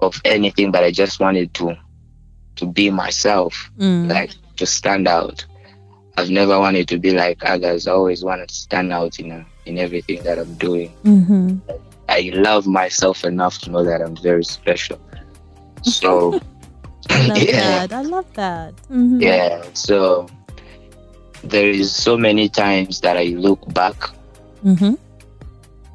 of 0.00 0.20
anything, 0.24 0.70
but 0.70 0.84
I 0.84 0.90
just 0.90 1.18
wanted 1.18 1.54
to 1.54 1.76
to 2.56 2.66
be 2.66 2.90
myself 2.90 3.70
Mm. 3.78 4.08
like 4.10 4.32
to 4.56 4.66
stand 4.66 5.08
out. 5.08 5.46
I've 6.16 6.30
never 6.30 6.58
wanted 6.58 6.88
to 6.88 6.98
be 6.98 7.12
like 7.12 7.38
others. 7.44 7.86
I 7.86 7.92
always 7.92 8.22
wanted 8.24 8.48
to 8.48 8.54
stand 8.54 8.92
out 8.92 9.18
in 9.18 9.30
a, 9.30 9.46
in 9.66 9.78
everything 9.78 10.22
that 10.24 10.38
I'm 10.38 10.54
doing. 10.54 10.92
Mhm. 11.04 11.60
I 12.08 12.30
love 12.34 12.66
myself 12.66 13.24
enough 13.24 13.58
to 13.60 13.70
know 13.70 13.84
that 13.84 14.02
I'm 14.02 14.16
very 14.16 14.44
special. 14.44 14.98
So 15.82 16.40
I 17.10 17.26
love 17.26 17.38
Yeah. 17.48 17.86
that. 17.86 17.92
I 17.92 18.02
love 18.02 18.26
that. 18.34 18.74
Mhm. 18.90 19.22
Yeah. 19.22 19.62
So 19.74 20.26
there 21.42 21.70
is 21.70 21.94
so 21.94 22.18
many 22.18 22.48
times 22.48 23.00
that 23.00 23.16
I 23.16 23.24
look 23.38 23.72
back 23.72 23.96
Mhm. 24.64 24.98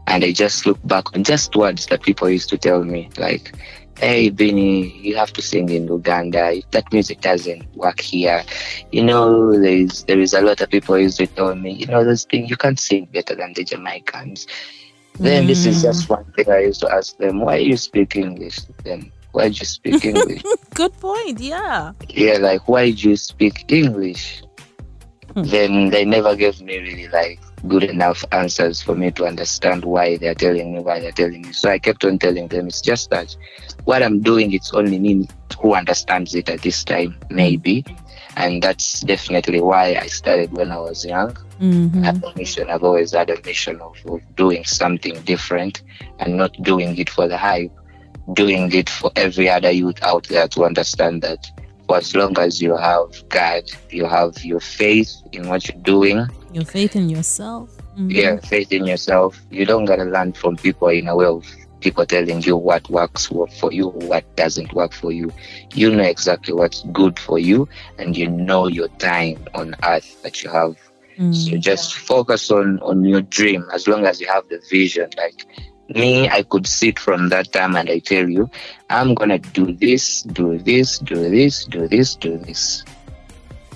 and 0.07 0.23
I 0.23 0.31
just 0.31 0.65
look 0.65 0.79
back 0.87 1.13
on 1.15 1.23
just 1.23 1.55
words 1.55 1.85
that 1.87 2.01
people 2.01 2.29
used 2.29 2.49
to 2.49 2.57
tell 2.57 2.83
me, 2.83 3.09
like, 3.17 3.53
"Hey, 3.99 4.29
Benny, 4.29 4.91
you 4.99 5.15
have 5.15 5.31
to 5.33 5.41
sing 5.41 5.69
in 5.69 5.87
Uganda. 5.87 6.51
If 6.51 6.69
that 6.71 6.91
music 6.91 7.21
doesn't 7.21 7.63
work 7.75 7.99
here, 8.01 8.43
you 8.91 9.03
know, 9.03 9.51
there 9.57 9.77
is 9.77 10.03
there 10.03 10.19
is 10.19 10.33
a 10.33 10.41
lot 10.41 10.61
of 10.61 10.69
people 10.69 10.97
used 10.97 11.17
to 11.17 11.27
tell 11.27 11.55
me, 11.55 11.71
you 11.71 11.87
know, 11.87 12.03
this 12.03 12.25
thing 12.25 12.45
you 12.47 12.57
can't 12.57 12.79
sing 12.79 13.07
better 13.13 13.35
than 13.35 13.53
the 13.53 13.63
Jamaicans." 13.63 14.47
Then 15.17 15.47
this 15.47 15.65
is 15.65 15.79
Mm. 15.79 15.83
just 15.83 16.09
one 16.09 16.25
thing 16.35 16.49
I 16.51 16.59
used 16.67 16.81
to 16.81 16.91
ask 16.91 17.15
them: 17.17 17.39
Why 17.39 17.55
you 17.57 17.77
speak 17.77 18.17
English? 18.17 18.59
Then 18.83 19.11
why 19.31 19.47
do 19.47 19.55
you 19.55 19.65
speak 19.65 20.03
English? 20.03 20.43
Good 20.73 20.91
point. 20.99 21.39
Yeah. 21.39 21.93
yeah, 22.09 22.37
like 22.37 22.67
why 22.67 22.91
do 22.91 23.09
you 23.11 23.15
speak 23.15 23.63
English? 23.71 24.43
Hmm. 25.33 25.43
Then 25.43 25.89
they 25.89 26.03
never 26.03 26.35
gave 26.35 26.59
me 26.61 26.79
really 26.79 27.07
like 27.07 27.39
good 27.67 27.83
enough 27.83 28.23
answers 28.31 28.81
for 28.81 28.95
me 28.95 29.11
to 29.11 29.25
understand 29.25 29.85
why 29.85 30.17
they're 30.17 30.35
telling 30.35 30.73
me 30.73 30.79
why 30.79 30.99
they're 30.99 31.11
telling 31.11 31.41
me. 31.41 31.53
So 31.53 31.69
I 31.69 31.79
kept 31.79 32.05
on 32.05 32.19
telling 32.19 32.47
them 32.47 32.67
it's 32.67 32.81
just 32.81 33.09
that 33.09 33.35
what 33.85 34.03
I'm 34.03 34.21
doing 34.21 34.53
it's 34.53 34.73
only 34.73 34.99
me 34.99 35.27
who 35.61 35.73
understands 35.73 36.35
it 36.35 36.49
at 36.49 36.61
this 36.61 36.83
time, 36.83 37.17
maybe. 37.29 37.85
And 38.37 38.61
that's 38.61 39.01
definitely 39.01 39.61
why 39.61 39.97
I 39.99 40.07
started 40.07 40.51
when 40.51 40.71
I 40.71 40.77
was 40.77 41.05
young. 41.05 41.35
I 41.59 42.11
Mhm. 42.11 42.23
a 42.23 42.37
mission. 42.37 42.69
I've 42.69 42.83
always 42.83 43.13
had 43.13 43.29
a 43.29 43.41
mission 43.45 43.79
of, 43.81 43.95
of 44.05 44.21
doing 44.35 44.63
something 44.65 45.21
different 45.21 45.81
and 46.19 46.37
not 46.37 46.51
doing 46.61 46.97
it 46.97 47.09
for 47.09 47.27
the 47.27 47.37
hype, 47.37 47.71
doing 48.33 48.71
it 48.73 48.89
for 48.89 49.11
every 49.15 49.49
other 49.49 49.71
youth 49.71 49.97
out 50.03 50.27
there 50.27 50.47
to 50.49 50.65
understand 50.65 51.21
that 51.21 51.39
for 51.87 51.97
as 51.97 52.13
long 52.15 52.37
as 52.37 52.61
you 52.61 52.75
have 52.75 53.07
God, 53.29 53.63
you 53.89 54.05
have 54.05 54.43
your 54.43 54.59
faith 54.59 55.11
in 55.31 55.47
what 55.47 55.67
you're 55.67 55.81
doing, 55.83 56.27
Your 56.55 56.63
faith 56.63 56.95
in 56.95 57.09
yourself. 57.09 57.69
Mhm. 57.97 58.11
yeah, 58.11 58.39
faith 58.39 58.71
in 58.71 58.85
yourself, 58.85 59.39
you 59.51 59.65
don't 59.65 59.83
gotta 59.83 60.05
learn 60.05 60.31
from 60.31 60.55
people 60.55 60.87
in 60.87 61.09
a 61.09 61.15
way 61.15 61.25
of 61.25 61.45
people 61.81 62.05
telling 62.05 62.41
you 62.41 62.55
what 62.55 62.89
works 62.89 63.25
for 63.27 63.71
you, 63.73 63.89
what 63.89 64.23
doesn't 64.37 64.73
work 64.73 64.93
for 64.93 65.11
you. 65.11 65.31
You 65.73 65.93
know 65.93 66.03
exactly 66.03 66.53
what's 66.53 66.83
good 66.93 67.19
for 67.19 67.39
you 67.39 67.67
and 67.99 68.15
you 68.15 68.29
know 68.29 68.67
your 68.67 68.87
time 68.99 69.37
on 69.53 69.75
earth 69.83 70.23
that 70.23 70.41
you 70.43 70.49
have 70.49 70.75
so 71.17 71.51
Mm. 71.51 71.59
just 71.59 71.95
focus 71.95 72.51
on 72.51 72.79
on 72.79 73.03
your 73.03 73.21
dream 73.21 73.65
as 73.73 73.87
long 73.87 74.05
as 74.05 74.19
you 74.21 74.27
have 74.27 74.43
the 74.49 74.61
vision. 74.71 75.09
Like 75.17 75.45
me, 75.89 76.29
I 76.29 76.43
could 76.43 76.67
sit 76.67 76.99
from 76.99 77.29
that 77.29 77.51
time 77.51 77.75
and 77.75 77.89
I 77.89 77.99
tell 77.99 78.29
you, 78.29 78.49
I'm 78.89 79.13
gonna 79.13 79.39
do 79.39 79.73
this, 79.73 80.23
do 80.23 80.57
this, 80.59 80.99
do 80.99 81.29
this, 81.29 81.65
do 81.65 81.87
this, 81.87 82.15
do 82.15 82.37
this. 82.37 82.83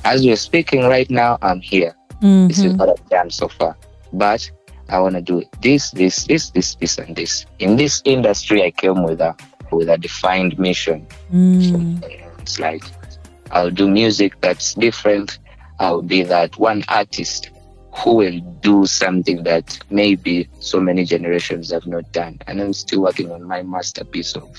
As 0.04 0.26
we're 0.26 0.36
speaking 0.36 0.84
right 0.84 1.10
now, 1.10 1.38
I'm 1.42 1.62
here. 1.62 1.96
This 2.22 2.60
is 2.60 2.74
what 2.74 2.90
I've 2.90 3.10
done 3.10 3.30
so 3.30 3.48
far. 3.48 3.76
But 4.14 4.50
I 4.90 5.00
wanna 5.00 5.22
do 5.22 5.44
this, 5.62 5.92
this, 5.92 6.26
this, 6.26 6.50
this, 6.50 6.76
this, 6.76 6.98
and 6.98 7.16
this. 7.16 7.46
In 7.60 7.76
this 7.76 8.02
industry 8.06 8.64
I 8.64 8.72
came 8.72 9.04
with 9.04 9.22
a 9.22 9.36
with 9.72 9.90
a 9.90 9.98
defined 9.98 10.58
mission. 10.58 11.06
Mm. 11.32 12.02
It's 12.40 12.60
like 12.60 12.84
I'll 13.52 13.70
do 13.72 13.88
music 13.88 14.34
that's 14.42 14.74
different. 14.74 15.38
I'll 15.80 16.02
be 16.02 16.24
that 16.24 16.58
one 16.58 16.84
artist 16.90 17.52
who 17.96 18.16
will 18.16 18.40
do 18.62 18.86
something 18.86 19.44
that 19.44 19.78
maybe 19.90 20.50
so 20.60 20.80
many 20.80 21.06
generations 21.06 21.72
have 21.72 21.86
not 21.86 22.12
done. 22.12 22.40
And 22.48 22.62
I'm 22.62 22.74
still 22.74 23.02
working 23.02 23.32
on 23.32 23.44
my 23.44 23.62
masterpiece 23.64 24.36
of 24.36 24.50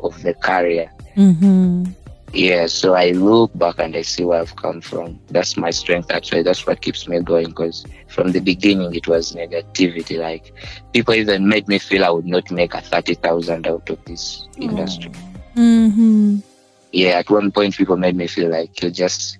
of 0.00 0.20
the 0.22 0.34
career. 0.34 0.90
Mhm. 1.16 1.92
Yeah, 2.32 2.66
so 2.66 2.94
I 2.94 3.10
look 3.12 3.50
back 3.58 3.76
and 3.78 3.96
I 3.96 4.02
see 4.02 4.22
where 4.24 4.40
I've 4.40 4.54
come 4.56 4.80
from. 4.82 5.18
That's 5.30 5.56
my 5.56 5.70
strength 5.70 6.10
actually. 6.10 6.42
That's 6.42 6.66
what 6.66 6.82
keeps 6.82 7.08
me 7.08 7.20
going 7.20 7.46
because 7.48 7.86
from 8.08 8.32
the 8.32 8.40
beginning 8.40 8.94
it 8.94 9.08
was 9.08 9.32
negativity. 9.32 10.18
Like 10.18 10.52
people 10.92 11.14
even 11.14 11.48
made 11.48 11.66
me 11.68 11.78
feel 11.78 12.04
I 12.04 12.10
would 12.10 12.26
not 12.26 12.50
make 12.50 12.74
a 12.74 12.80
thirty 12.82 13.14
thousand 13.14 13.66
out 13.66 13.88
of 13.88 14.04
this 14.04 14.46
industry. 14.58 15.10
Mhm. 15.56 16.42
yeah, 16.92 17.18
at 17.18 17.30
one 17.30 17.50
point 17.50 17.76
people 17.76 17.96
made 17.96 18.14
me 18.16 18.26
feel 18.26 18.50
like 18.50 18.80
you're 18.82 18.90
just 18.90 19.38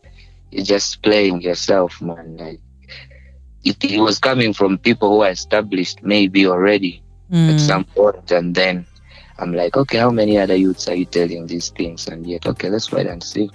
you're 0.51 0.65
just 0.65 1.03
playing 1.03 1.43
yourself, 1.43 2.01
man. 2.01 2.37
Like 2.39 2.61
it, 3.65 3.85
it 3.85 4.01
was 4.01 4.19
coming 4.19 4.55
from 4.55 4.79
people 4.79 5.11
who 5.11 5.23
are 5.23 5.31
established 5.31 6.03
maybe 6.03 6.47
already 6.47 7.03
at 7.31 7.57
Mm. 7.57 7.61
some 7.61 7.85
point, 7.85 8.31
and 8.33 8.55
then 8.55 8.87
I'm 9.39 9.53
like, 9.55 9.77
okay, 9.77 9.99
how 9.99 10.11
many 10.11 10.39
other 10.39 10.57
youths 10.57 10.89
are 10.89 10.95
you 10.95 11.05
telling 11.05 11.47
these 11.47 11.71
things? 11.71 12.09
And 12.09 12.27
yet, 12.27 12.47
okay, 12.47 12.69
let's 12.71 12.91
wait 12.91 13.07
and 13.07 13.23
see. 13.23 13.51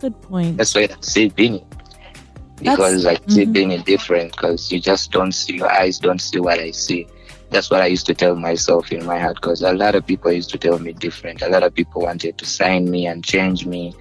Good 0.00 0.20
point. 0.22 0.56
Let's 0.58 0.74
wait 0.74 0.90
and 0.90 1.04
see 1.04 1.28
Beenie. 1.28 1.64
That's- 2.56 2.76
Because 2.76 3.06
I 3.06 3.14
see 3.28 3.46
mhm. 3.46 3.52
Beenie 3.52 3.78
different 3.82 4.32
because 4.32 4.70
you 4.72 4.80
just 4.80 5.10
don't 5.12 5.32
see, 5.32 5.56
your 5.56 5.70
eyes 5.70 5.98
don't 5.98 6.20
see 6.20 6.38
what 6.40 6.58
I 6.58 6.70
see. 6.72 7.06
That's 7.50 7.70
what 7.70 7.80
I 7.82 7.86
used 7.86 8.06
to 8.06 8.14
tell 8.14 8.34
myself 8.36 8.90
in 8.92 9.04
my 9.04 9.18
heart 9.18 9.36
because 9.36 9.62
a 9.62 9.72
lot 9.72 9.94
of 9.94 10.06
people 10.06 10.32
used 10.32 10.50
to 10.50 10.58
tell 10.58 10.78
me 10.78 10.92
different. 10.92 11.42
A 11.42 11.48
lot 11.48 11.62
of 11.62 11.74
people 11.74 12.02
wanted 12.02 12.38
to 12.38 12.46
sign 12.46 12.90
me 12.90 13.06
and 13.06 13.22
change 13.24 13.66
me. 13.66 13.94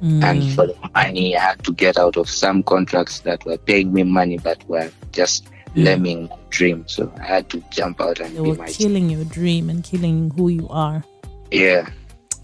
and 0.00 0.42
Mm. 0.42 0.54
for 0.54 0.66
the 0.66 0.76
money 0.94 1.34
I 1.36 1.40
had 1.40 1.64
to 1.64 1.72
get 1.72 1.96
out 1.96 2.16
of 2.18 2.28
some 2.28 2.62
contracts 2.62 3.20
that 3.20 3.42
were 3.46 3.56
paying 3.56 3.90
me 3.92 4.02
money 4.02 4.36
but 4.38 4.62
were 4.68 4.90
just 5.12 5.48
Mm. 5.74 5.84
lemming 5.84 6.28
dream. 6.50 6.84
So 6.86 7.12
I 7.20 7.24
had 7.24 7.48
to 7.50 7.62
jump 7.70 8.00
out 8.00 8.20
and 8.20 8.36
They 8.36 8.42
be 8.42 8.52
were 8.52 8.66
killing 8.66 9.10
your 9.10 9.24
dream 9.24 9.68
and 9.70 9.82
killing 9.82 10.30
who 10.36 10.48
you 10.48 10.68
are. 10.68 11.02
Yeah, 11.50 11.88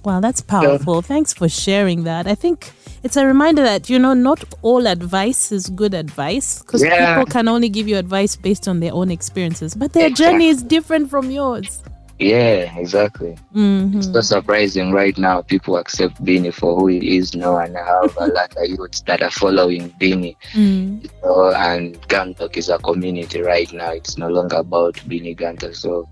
Wow, 0.03 0.21
that's 0.21 0.41
powerful. 0.41 1.03
Thanks 1.03 1.35
for 1.35 1.47
sharing 1.47 2.05
that. 2.05 2.27
I 2.27 2.35
think 2.35 2.73
it's 3.03 3.17
a 3.19 3.27
reminder 3.27 3.63
that, 3.63 3.91
you 3.91 3.99
know, 3.99 4.15
not 4.15 4.43
all 4.63 4.87
advice 4.87 5.53
is 5.53 5.69
good 5.69 5.93
advice 5.93 6.61
because 6.63 6.83
Yeah. 6.83 7.17
people 7.17 7.27
can 7.31 7.49
only 7.49 7.69
give 7.69 7.87
you 7.87 7.99
advice 7.99 8.35
based 8.35 8.67
on 8.67 8.81
their 8.81 8.95
own 8.95 9.11
experiences, 9.11 9.75
but 9.75 9.93
their 9.93 10.07
Exactly. 10.07 10.33
journey 10.33 10.49
is 10.49 10.63
different 10.63 11.11
from 11.11 11.31
yours. 11.31 11.83
Yeah, 12.21 12.77
exactly. 12.79 13.35
Mhm. 13.55 13.97
It's 13.97 14.09
not 14.09 14.25
surprising 14.27 14.93
right 14.93 15.17
now. 15.17 15.41
People 15.41 15.79
accept 15.79 16.23
Beenie 16.23 16.51
for 16.51 16.77
who 16.77 16.89
he 16.89 17.17
is 17.17 17.35
now, 17.35 17.57
and 17.57 17.75
have 17.75 18.15
a 18.19 18.27
lot 18.27 18.55
of 18.59 18.69
youths 18.69 19.01
that 19.07 19.23
are 19.23 19.31
following 19.31 19.93
Beenie. 19.99 20.37
Mm. 20.53 21.03
You 21.05 21.11
know, 21.25 21.51
and 21.57 21.99
Gantok 22.09 22.59
is 22.59 22.69
a 22.69 22.77
community 22.79 23.41
right 23.41 23.73
now. 23.73 23.93
It's 23.93 24.19
no 24.19 24.29
longer 24.29 24.57
about 24.57 25.01
Beenie 25.09 25.35
Gantok. 25.35 25.75
So 25.75 26.07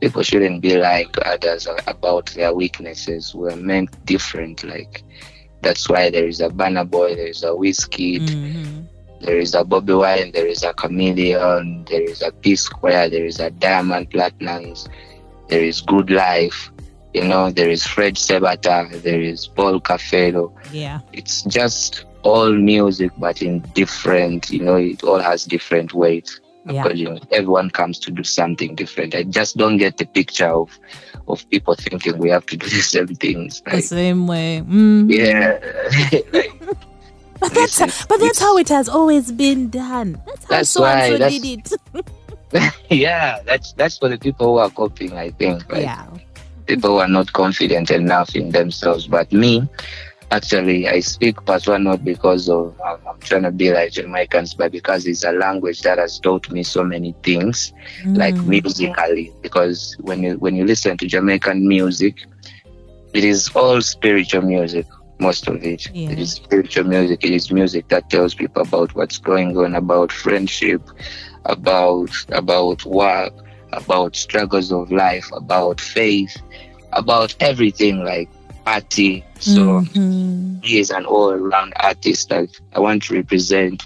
people 0.00 0.24
shouldn't 0.24 0.62
be 0.62 0.76
lying 0.76 1.08
to 1.12 1.28
others 1.30 1.68
about 1.86 2.26
their 2.34 2.52
weaknesses. 2.52 3.32
We're 3.32 3.54
meant 3.54 4.04
different. 4.04 4.64
Like 4.64 5.04
that's 5.62 5.88
why 5.88 6.10
there 6.10 6.26
is 6.26 6.40
a 6.40 6.48
Banner 6.50 6.84
Boy, 6.84 7.14
there 7.14 7.28
is 7.28 7.44
a 7.44 7.54
Whiskey, 7.54 8.18
Mhm. 8.18 8.88
there 9.20 9.38
is 9.38 9.54
a 9.54 9.62
Bobby 9.62 9.94
Wine, 9.94 10.32
there 10.34 10.48
is 10.48 10.64
a 10.64 10.72
Chameleone, 10.74 11.88
there 11.88 12.02
is 12.02 12.20
a 12.20 12.32
P 12.32 12.56
Square, 12.56 13.10
there 13.10 13.24
is 13.24 13.38
a 13.38 13.48
Diamond 13.50 14.10
Platnumz, 14.10 14.88
there 15.52 15.64
is 15.64 15.82
Goodlyfe. 15.82 16.70
You 17.14 17.24
know, 17.24 17.50
there 17.50 17.68
is 17.68 17.86
Fred 17.86 18.14
Sebatta, 18.16 19.02
there 19.02 19.20
is 19.20 19.46
Paul 19.46 19.80
Kafeero 19.80 20.44
Yeah. 20.72 21.00
it's 21.12 21.42
just 21.42 22.06
all 22.22 22.50
music 22.52 23.10
but 23.18 23.42
in 23.42 23.58
different 23.74 24.48
you 24.54 24.62
know 24.66 24.76
it 24.76 25.02
all 25.08 25.18
has 25.30 25.44
different 25.44 25.92
weight 25.92 26.28
Yeah. 26.64 26.82
because 26.84 26.98
you 27.00 27.08
know, 27.10 27.18
everyone 27.32 27.68
comes 27.80 27.98
to 28.04 28.08
do 28.18 28.22
something 28.22 28.70
different 28.82 29.10
i 29.20 29.24
just 29.38 29.56
don't 29.62 29.78
get 29.84 29.96
the 30.02 30.06
picture 30.18 30.46
of 30.62 30.68
of 31.32 31.36
people 31.50 31.74
thinking 31.74 32.14
we 32.26 32.30
have 32.36 32.46
to 32.52 32.56
do 32.56 32.66
the 32.76 32.80
same 32.94 33.12
things 33.24 33.60
The 33.66 33.82
same 33.82 34.20
way. 34.32 34.62
Mhm. 34.64 35.10
yeah 35.10 35.58
like, 36.32 36.52
But 37.42 37.50
that's 37.58 37.80
listen, 37.80 38.06
but 38.08 38.18
that's 38.22 38.38
how 38.46 38.54
it 38.62 38.68
has 38.70 38.88
always 38.88 39.32
been 39.44 39.68
done. 39.68 40.10
That's 40.26 40.44
how 40.46 40.50
That's 40.54 40.70
so 40.70 40.80
why, 40.86 41.08
so 41.10 41.18
did 41.18 41.44
it. 41.44 41.66
yeah 42.90 43.40
that's 43.44 43.72
that's 43.72 43.98
for 43.98 44.08
the 44.08 44.18
people 44.18 44.46
who 44.46 44.58
are 44.58 44.70
copying 44.70 45.12
i 45.14 45.30
think 45.30 45.70
like 45.72 45.82
yeah. 45.82 46.06
people 46.66 46.90
who 46.90 46.96
are 46.98 47.08
not 47.08 47.32
confident 47.32 47.90
enough 47.90 48.34
in 48.36 48.50
themselves. 48.50 49.06
But 49.06 49.32
me, 49.32 49.68
actually, 50.30 50.88
I 50.88 51.00
speak 51.00 51.44
Patois 51.44 51.78
not 51.78 52.04
because 52.04 52.48
of 52.48 52.78
um, 52.80 52.98
I'm 53.08 53.18
trying 53.20 53.42
to 53.42 53.50
be 53.50 53.72
like 53.72 53.92
Jamaicans, 53.92 54.54
but 54.54 54.70
because 54.72 55.06
it's 55.06 55.24
a 55.24 55.32
language 55.32 55.80
that 55.82 55.98
has 55.98 56.18
taught 56.20 56.50
me 56.50 56.62
so 56.62 56.84
many 56.84 57.14
things, 57.22 57.72
like 58.04 58.34
Mm. 58.36 58.46
musically. 58.46 59.32
Because 59.42 59.96
when 60.00 60.22
you 60.22 60.34
when 60.38 60.54
you 60.56 60.64
listen 60.64 60.96
to 60.98 61.06
Jamaican 61.06 61.66
music, 61.66 62.16
it 63.14 63.24
is 63.24 63.48
all 63.54 63.80
spiritual 63.82 64.42
music. 64.42 64.86
Most 65.18 65.46
of 65.48 65.62
it. 65.64 65.88
Yeah. 65.94 66.10
It 66.10 66.18
is 66.18 66.32
spiritual 66.32 66.84
music. 66.84 67.24
It 67.24 67.30
is 67.30 67.52
music 67.52 67.88
that 67.88 68.10
tells 68.10 68.34
people 68.34 68.62
about 68.62 68.94
what's 68.94 69.18
going 69.18 69.56
on, 69.56 69.74
about 69.76 70.10
friendship, 70.10 70.82
about 71.46 72.10
about 72.30 72.84
work, 72.84 73.32
about 73.72 74.16
struggles 74.16 74.72
of 74.72 74.90
life, 74.92 75.28
about 75.32 75.80
faith, 75.80 76.36
about 76.92 77.34
everything 77.40 78.04
like 78.04 78.28
party. 78.64 79.24
So 79.40 79.80
Mhm. 79.80 80.64
he 80.64 80.78
is 80.78 80.90
an 80.90 81.04
all 81.04 81.30
around 81.30 81.72
artist 81.76 82.28
that 82.28 82.48
I 82.74 82.80
want 82.80 83.02
to 83.04 83.14
represent 83.14 83.82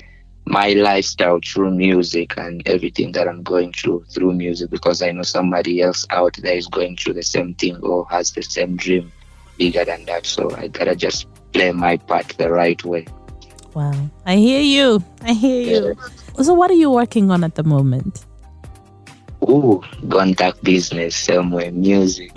my 0.48 0.74
lifestyle 0.74 1.40
through 1.44 1.72
music 1.72 2.34
and 2.36 2.62
everything 2.66 3.10
that 3.12 3.26
I'm 3.26 3.42
going 3.42 3.72
through 3.72 4.04
through 4.12 4.32
music 4.34 4.70
because 4.70 5.02
I 5.02 5.10
know 5.10 5.22
somebody 5.22 5.82
else 5.82 6.06
out 6.10 6.36
there 6.40 6.56
is 6.56 6.68
going 6.68 6.96
through 6.96 7.14
the 7.14 7.22
same 7.22 7.54
thing 7.54 7.76
or 7.78 8.06
has 8.10 8.30
the 8.30 8.42
same 8.42 8.76
dream 8.76 9.10
bigger 9.58 9.84
than 9.84 10.04
that. 10.04 10.26
So 10.26 10.54
I 10.56 10.68
gotta 10.68 10.94
just 10.94 11.26
play 11.52 11.72
my 11.72 11.96
part 11.96 12.28
the 12.38 12.50
right 12.50 12.82
way. 12.84 13.06
Wow. 13.74 14.08
I 14.24 14.36
hear 14.36 14.60
you. 14.60 15.02
I 15.22 15.32
hear 15.32 15.62
you. 15.62 15.96
So, 16.42 16.54
what 16.54 16.70
are 16.70 16.74
you 16.74 16.90
working 16.90 17.30
on 17.30 17.44
at 17.44 17.54
the 17.54 17.62
moment? 17.64 18.24
Ooh, 19.42 19.82
contact 20.10 20.62
business, 20.64 21.14
somewhere 21.16 21.70
music. 21.70 22.32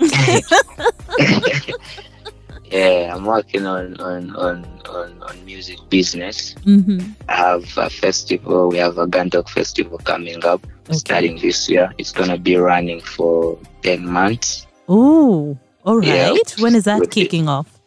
yeah, 2.70 3.14
I'm 3.14 3.24
working 3.24 3.66
on 3.66 3.98
on 4.00 4.34
on 4.36 4.64
on, 4.88 5.22
on 5.22 5.44
music 5.44 5.78
business. 5.88 6.54
Mm-hmm. 6.64 7.12
I 7.28 7.34
have 7.36 7.64
a 7.76 7.90
festival. 7.90 8.68
We 8.68 8.78
have 8.78 8.98
a 8.98 9.06
Gantok 9.06 9.48
festival 9.48 9.98
coming 9.98 10.44
up 10.44 10.64
Okay. 10.88 10.98
starting 10.98 11.38
this 11.38 11.68
year. 11.68 11.92
It's 11.98 12.12
gonna 12.12 12.38
be 12.38 12.56
running 12.56 13.00
for 13.00 13.58
ten 13.82 14.06
months. 14.06 14.66
Oh, 14.88 15.58
all 15.84 15.98
right. 15.98 16.06
Yeah. 16.06 16.34
When 16.58 16.74
is 16.74 16.84
that 16.84 17.10
kicking 17.10 17.48
off? 17.48 17.78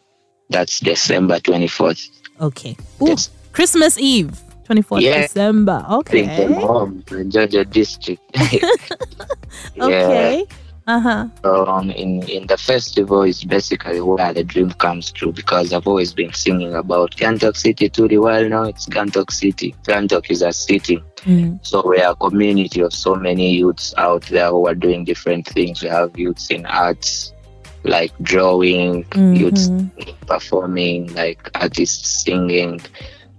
That's 0.49 0.79
December 0.79 1.39
twenty 1.39 1.67
fourth. 1.67 1.99
Okay. 2.39 2.75
Ooh. 3.01 3.15
Christmas 3.51 3.97
Eve, 3.97 4.39
24th 4.67 5.01
Yeah. 5.01 5.21
December. 5.23 5.85
Okay. 5.89 6.23
Clinton 6.25 6.53
home 6.61 7.03
in 7.11 7.29
Georgia 7.31 7.65
district. 7.65 8.21
Yeah. 9.75 9.85
Okay. 9.85 10.45
Uh 10.85 10.99
huh. 10.99 11.27
Um, 11.45 11.91
in 11.91 12.23
in 12.27 12.45
the 12.47 12.57
festival 12.57 13.23
is 13.23 13.45
basically 13.45 14.01
where 14.01 14.33
the 14.33 14.43
dream 14.43 14.71
comes 14.71 15.11
true 15.11 15.31
because 15.31 15.71
I've 15.71 15.87
always 15.87 16.13
been 16.13 16.33
singing 16.33 16.73
about 16.75 17.15
Gantok 17.15 17.55
City 17.55 17.87
to 17.89 18.07
the 18.07 18.17
world 18.17 18.49
now. 18.49 18.63
It's 18.63 18.85
Gantok 18.87 19.31
City. 19.31 19.73
Gantok 19.87 20.29
is 20.29 20.41
a 20.41 20.51
city. 20.51 21.01
Mm. 21.23 21.65
So 21.65 21.87
we 21.87 22.01
are 22.01 22.11
a 22.11 22.15
community 22.15 22.81
of 22.81 22.91
so 22.93 23.15
many 23.15 23.51
youths 23.55 23.93
out 23.97 24.23
there 24.23 24.49
who 24.49 24.67
are 24.67 24.75
doing 24.75 25.05
different 25.05 25.47
things. 25.47 25.81
We 25.81 25.87
have 25.87 26.17
youths 26.19 26.49
in 26.51 26.65
arts, 26.65 27.31
like 27.85 28.11
drawing, 28.21 29.05
youths 29.15 29.69
Mhm. 29.69 29.87
performing, 30.27 31.13
like 31.13 31.49
artists 31.55 32.23
singing. 32.25 32.81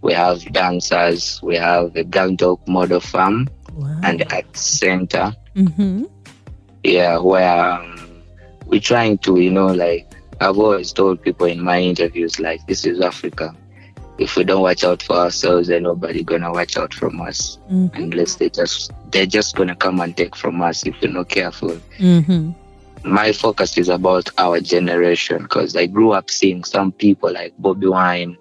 We 0.04 0.12
have 0.12 0.44
dancers. 0.52 1.40
We 1.42 1.56
have 1.56 1.96
a 1.96 2.04
Gantok 2.04 2.60
model 2.68 3.00
farm 3.00 3.48
Wow. 3.72 4.00
and 4.04 4.22
art 4.30 4.54
center. 4.56 5.32
mm-hmm. 5.56 6.04
Yeah, 6.84 7.18
where 7.18 7.58
um, 7.72 8.22
we're 8.66 8.80
trying 8.92 9.16
to, 9.18 9.40
you 9.40 9.50
know, 9.50 9.66
like 9.68 10.06
I've 10.40 10.58
always 10.58 10.92
told 10.92 11.22
people 11.22 11.46
in 11.46 11.60
my 11.60 11.80
interviews, 11.80 12.38
like 12.38 12.60
this 12.66 12.84
is 12.84 13.00
Africa. 13.00 13.56
If 14.18 14.36
we 14.36 14.44
don't 14.44 14.60
watch 14.62 14.84
out 14.84 15.02
for 15.02 15.16
ourselves, 15.16 15.68
then 15.68 15.84
nobody 15.84 16.22
gonna 16.22 16.52
watch 16.52 16.76
out 16.76 16.92
from 16.94 17.20
us 17.22 17.58
Mm-hmm. 17.72 17.96
unless 18.02 18.34
they 18.36 18.50
just 18.50 18.92
they're 19.10 19.26
just 19.38 19.56
gonna 19.56 19.74
come 19.74 20.00
and 20.00 20.14
take 20.16 20.36
from 20.36 20.60
us 20.62 20.84
if 20.86 20.94
we're 21.00 21.10
not 21.10 21.30
careful. 21.30 21.76
Mm-hmm. 21.98 22.52
My 23.10 23.32
focus 23.32 23.76
is 23.78 23.88
about 23.88 24.28
our 24.38 24.60
generation 24.60 25.42
because 25.42 25.74
I 25.76 25.86
grew 25.86 26.12
up 26.12 26.30
seeing 26.30 26.62
some 26.62 26.92
people 26.92 27.32
like 27.32 27.54
Bobby 27.58 27.88
Wine 27.88 28.36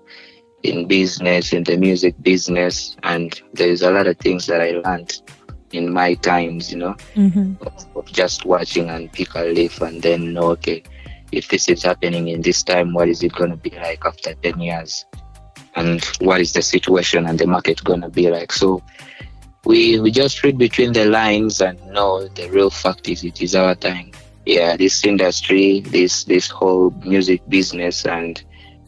in 0.64 0.88
business, 0.88 1.54
in 1.54 1.64
the 1.64 1.78
music 1.78 2.16
business, 2.22 2.96
and 3.04 3.42
there's 3.54 3.82
a 3.82 3.92
lot 3.92 4.08
of 4.08 4.18
things 4.18 4.48
that 4.48 4.62
I 4.62 4.72
learned 4.72 5.22
in 5.72 5.92
my 5.92 6.14
times, 6.16 6.72
you 6.72 6.78
know, 6.78 6.96
Mm-hmm. 7.16 7.54
of, 7.66 7.86
of 7.96 8.12
just 8.12 8.46
watching 8.46 8.90
and 8.90 9.12
pick 9.12 9.36
a 9.36 9.44
leaf 9.44 9.82
and 9.82 10.02
then 10.02 10.34
know, 10.34 10.52
okay, 10.52 10.84
if 11.32 11.50
this 11.50 11.68
is 11.68 11.84
happening 11.84 12.28
in 12.28 12.42
this 12.42 12.64
time, 12.64 12.94
what 12.94 13.10
is 13.10 13.24
it 13.24 13.34
gonna 13.34 13.58
be 13.58 13.72
like 13.72 14.06
after 14.06 14.34
ten 14.36 14.60
years? 14.60 15.06
And 15.76 16.04
what 16.20 16.40
is 16.40 16.54
the 16.54 16.62
situation 16.62 17.26
and 17.26 17.40
the 17.40 17.48
market 17.48 17.84
gonna 17.84 18.10
be 18.10 18.30
like? 18.30 18.52
So 18.52 18.82
we 19.66 20.00
we 20.00 20.12
just 20.12 20.44
read 20.44 20.58
between 20.58 20.94
the 20.94 21.06
lines 21.06 21.62
and 21.62 21.84
know 21.88 22.28
the 22.28 22.50
real 22.50 22.70
fact 22.70 23.10
is 23.10 23.24
it 23.24 23.42
is 23.42 23.56
our 23.56 23.76
time. 23.76 24.12
Yeah, 24.46 24.78
this 24.78 25.04
industry, 25.04 25.82
this 25.82 26.26
this 26.26 26.50
whole 26.50 26.92
music 27.04 27.42
business 27.50 28.06
and 28.06 28.44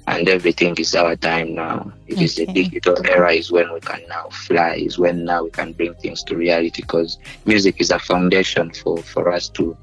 and 0.08 0.30
everything 0.30 0.76
is 0.78 0.94
our 0.96 1.16
time 1.16 1.56
now. 1.56 1.92
It 2.08 2.22
is 2.22 2.36
the 2.36 2.46
digital 2.46 2.96
era 3.08 3.34
is 3.34 3.52
when 3.52 3.74
we 3.74 3.80
can 3.80 4.02
now 4.08 4.30
fly, 4.30 4.76
is 4.76 5.00
when 5.00 5.26
now 5.26 5.44
we 5.44 5.50
can 5.50 5.74
bring 5.74 5.94
things 5.96 6.24
to 6.24 6.36
reality 6.36 6.82
because 6.82 7.18
music 7.46 7.82
is 7.82 7.92
a 7.92 8.00
foundation 8.00 8.72
for, 8.72 8.98
for 8.98 9.32
us 9.32 9.50
to 9.50 9.76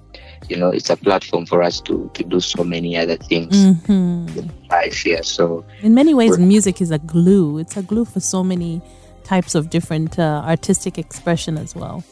you 0.48 0.56
know, 0.56 0.70
it's 0.70 0.90
a 0.90 0.96
platform 0.96 1.46
for 1.46 1.62
us 1.62 1.80
to, 1.80 2.10
to 2.14 2.24
do 2.24 2.40
so 2.40 2.64
many 2.64 2.96
other 2.96 3.16
things 3.16 3.56
Mm-hmm. 3.56 4.38
in 4.38 4.52
life 4.70 4.96
here. 4.96 5.22
So 5.22 5.64
In 5.82 5.94
many 5.94 6.14
ways, 6.14 6.36
music 6.38 6.80
is 6.80 6.90
a 6.90 6.98
glue. 6.98 7.58
It's 7.58 7.76
a 7.76 7.82
glue 7.82 8.04
for 8.04 8.20
so 8.20 8.42
many 8.42 8.82
types 9.24 9.54
of 9.54 9.70
different 9.70 10.18
uh, 10.18 10.42
artistic 10.44 10.98
expression 10.98 11.56
as 11.56 11.76
well. 11.76 12.02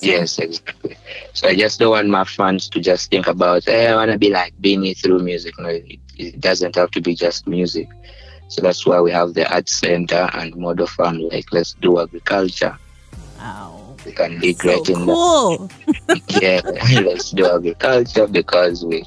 Yes, 0.00 0.38
exactly. 0.38 0.96
So 1.32 1.48
I 1.48 1.54
just 1.56 1.78
don't 1.78 1.90
want 1.90 2.08
my 2.08 2.24
fans 2.24 2.68
to 2.70 2.80
just 2.80 3.10
think 3.10 3.26
about, 3.26 3.64
hey, 3.64 3.88
I 3.88 3.94
want 3.96 4.10
to 4.12 4.18
be 4.18 4.30
like 4.30 4.54
Beenie 4.60 4.94
through 4.94 5.20
music. 5.20 5.54
No, 5.58 5.68
it, 5.68 6.00
it 6.16 6.40
doesn't 6.40 6.76
have 6.76 6.90
to 6.92 7.00
be 7.00 7.14
just 7.14 7.46
music. 7.46 7.88
So 8.48 8.62
that's 8.62 8.86
why 8.86 9.00
we 9.00 9.10
have 9.12 9.34
the 9.34 9.50
art 9.52 9.68
center 9.68 10.28
and 10.34 10.54
model 10.56 10.86
farm. 10.86 11.18
Like, 11.20 11.46
let's 11.52 11.74
do 11.74 12.00
agriculture. 12.00 12.78
Wow. 13.38 13.96
We 14.04 14.12
can 14.12 14.38
be 14.40 14.54
So 14.54 14.58
great 14.58 14.88
in 14.88 15.06
cool. 15.06 15.70
Yeah, 16.28 16.60
let's 17.00 17.30
do 17.30 17.46
agriculture 17.50 18.26
because 18.28 18.84
we 18.84 19.04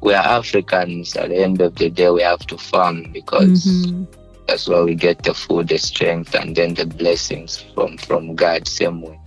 we 0.00 0.14
are 0.14 0.24
Africans. 0.24 1.16
At 1.16 1.28
the 1.30 1.36
end 1.38 1.60
of 1.60 1.76
the 1.76 1.90
day, 1.90 2.10
we 2.10 2.22
have 2.22 2.40
to 2.48 2.58
farm 2.58 3.12
because 3.12 3.86
Mhm. 3.86 4.08
that's 4.46 4.68
where 4.68 4.84
we 4.84 4.94
get 4.94 5.22
the 5.22 5.34
food, 5.34 5.68
the 5.68 5.78
strength, 5.78 6.34
and 6.34 6.56
then 6.56 6.74
the 6.74 6.86
blessings 6.86 7.64
from 7.74 7.98
from 7.98 8.34
God. 8.34 8.66
Same 8.68 9.02
way. 9.02 9.21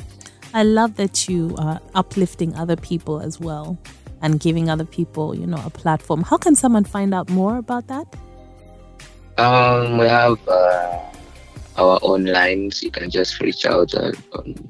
I 0.55 0.63
love 0.63 0.95
that 0.95 1.27
you 1.27 1.53
are 1.59 1.81
uplifting 1.95 2.55
other 2.55 2.77
people 2.77 3.19
as 3.19 3.41
well 3.41 3.77
and 4.21 4.39
giving 4.39 4.69
other 4.69 4.85
people, 4.85 5.35
you 5.35 5.45
know, 5.45 5.61
a 5.65 5.69
platform. 5.69 6.23
How 6.23 6.37
can 6.37 6.55
someone 6.55 6.85
find 6.85 7.13
out 7.13 7.29
more 7.29 7.57
about 7.57 7.87
that? 7.87 8.07
Um, 9.37 9.97
we 9.97 10.05
have 10.07 10.39
uh, 10.47 10.97
our 11.77 11.99
online. 12.01 12.71
You 12.81 12.89
can 12.89 13.09
just 13.09 13.41
reach 13.41 13.65
out 13.65 13.93
on 13.93 14.15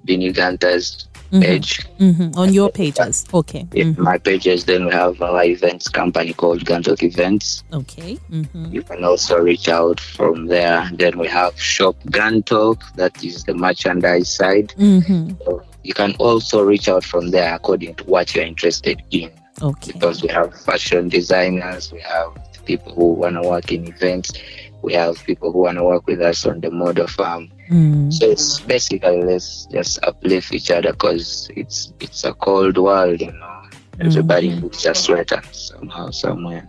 Beenie 0.05 0.33
Gunter's 0.33 1.07
Mhm. 1.31 1.41
page, 1.41 1.79
Mhm. 1.99 2.37
On 2.37 2.53
your 2.53 2.69
pages. 2.71 3.25
Okay. 3.33 3.67
in 3.73 3.95
Mhm. 3.95 3.99
my 3.99 4.17
pages. 4.17 4.65
Then 4.65 4.85
we 4.85 4.91
have 4.91 5.21
our 5.21 5.43
events 5.43 5.87
company 5.87 6.33
called 6.33 6.65
Gantok 6.65 7.03
Events. 7.03 7.63
Okay. 7.73 8.17
Mhm. 8.31 8.73
You 8.73 8.81
can 8.83 9.03
also 9.03 9.37
reach 9.37 9.67
out 9.69 9.99
from 9.99 10.47
there. 10.47 10.89
Then 10.93 11.17
we 11.19 11.27
have 11.27 11.59
Shop 11.59 11.95
Gantok, 12.09 12.77
that 12.95 13.23
is 13.23 13.43
the 13.43 13.53
merchandise 13.53 14.29
side. 14.29 14.73
Mhm. 14.77 15.35
So 15.45 15.61
you 15.85 15.93
can 15.93 16.13
also 16.15 16.61
reach 16.63 16.89
out 16.89 17.03
from 17.03 17.29
there 17.31 17.53
according 17.55 17.95
to 17.95 18.03
what 18.05 18.33
you're 18.35 18.45
interested 18.45 19.01
in. 19.11 19.29
Okay. 19.61 19.93
because 19.93 20.21
we 20.21 20.27
have 20.27 20.53
fashion 20.63 21.07
designers, 21.07 21.89
we 21.93 22.01
have 22.01 22.27
people 22.65 22.93
who 22.93 23.13
want 23.13 23.35
to 23.41 23.47
work 23.47 23.71
in 23.71 23.87
events, 23.87 24.33
we 24.81 24.91
have 24.93 25.15
people 25.23 25.49
who 25.53 25.59
want 25.59 25.77
to 25.77 25.83
work 25.85 26.05
with 26.07 26.19
us 26.21 26.45
on 26.45 26.59
the 26.59 26.69
model 26.69 27.07
farm. 27.07 27.49
Mm. 27.71 28.11
So 28.11 28.25
it's 28.29 28.59
basically 28.59 29.23
let's 29.23 29.65
just 29.71 30.03
uplift 30.03 30.51
each 30.53 30.69
other 30.71 30.91
because 30.91 31.49
it's 31.55 31.93
it's 32.01 32.25
a 32.25 32.33
cold 32.33 32.77
world, 32.77 33.21
you 33.21 33.31
know. 33.31 33.61
Everybody 34.01 34.49
Mhm. 34.49 34.63
needs 34.63 34.85
a 34.85 34.93
sweater 34.93 35.41
somehow, 35.53 36.09
somewhere. 36.11 36.67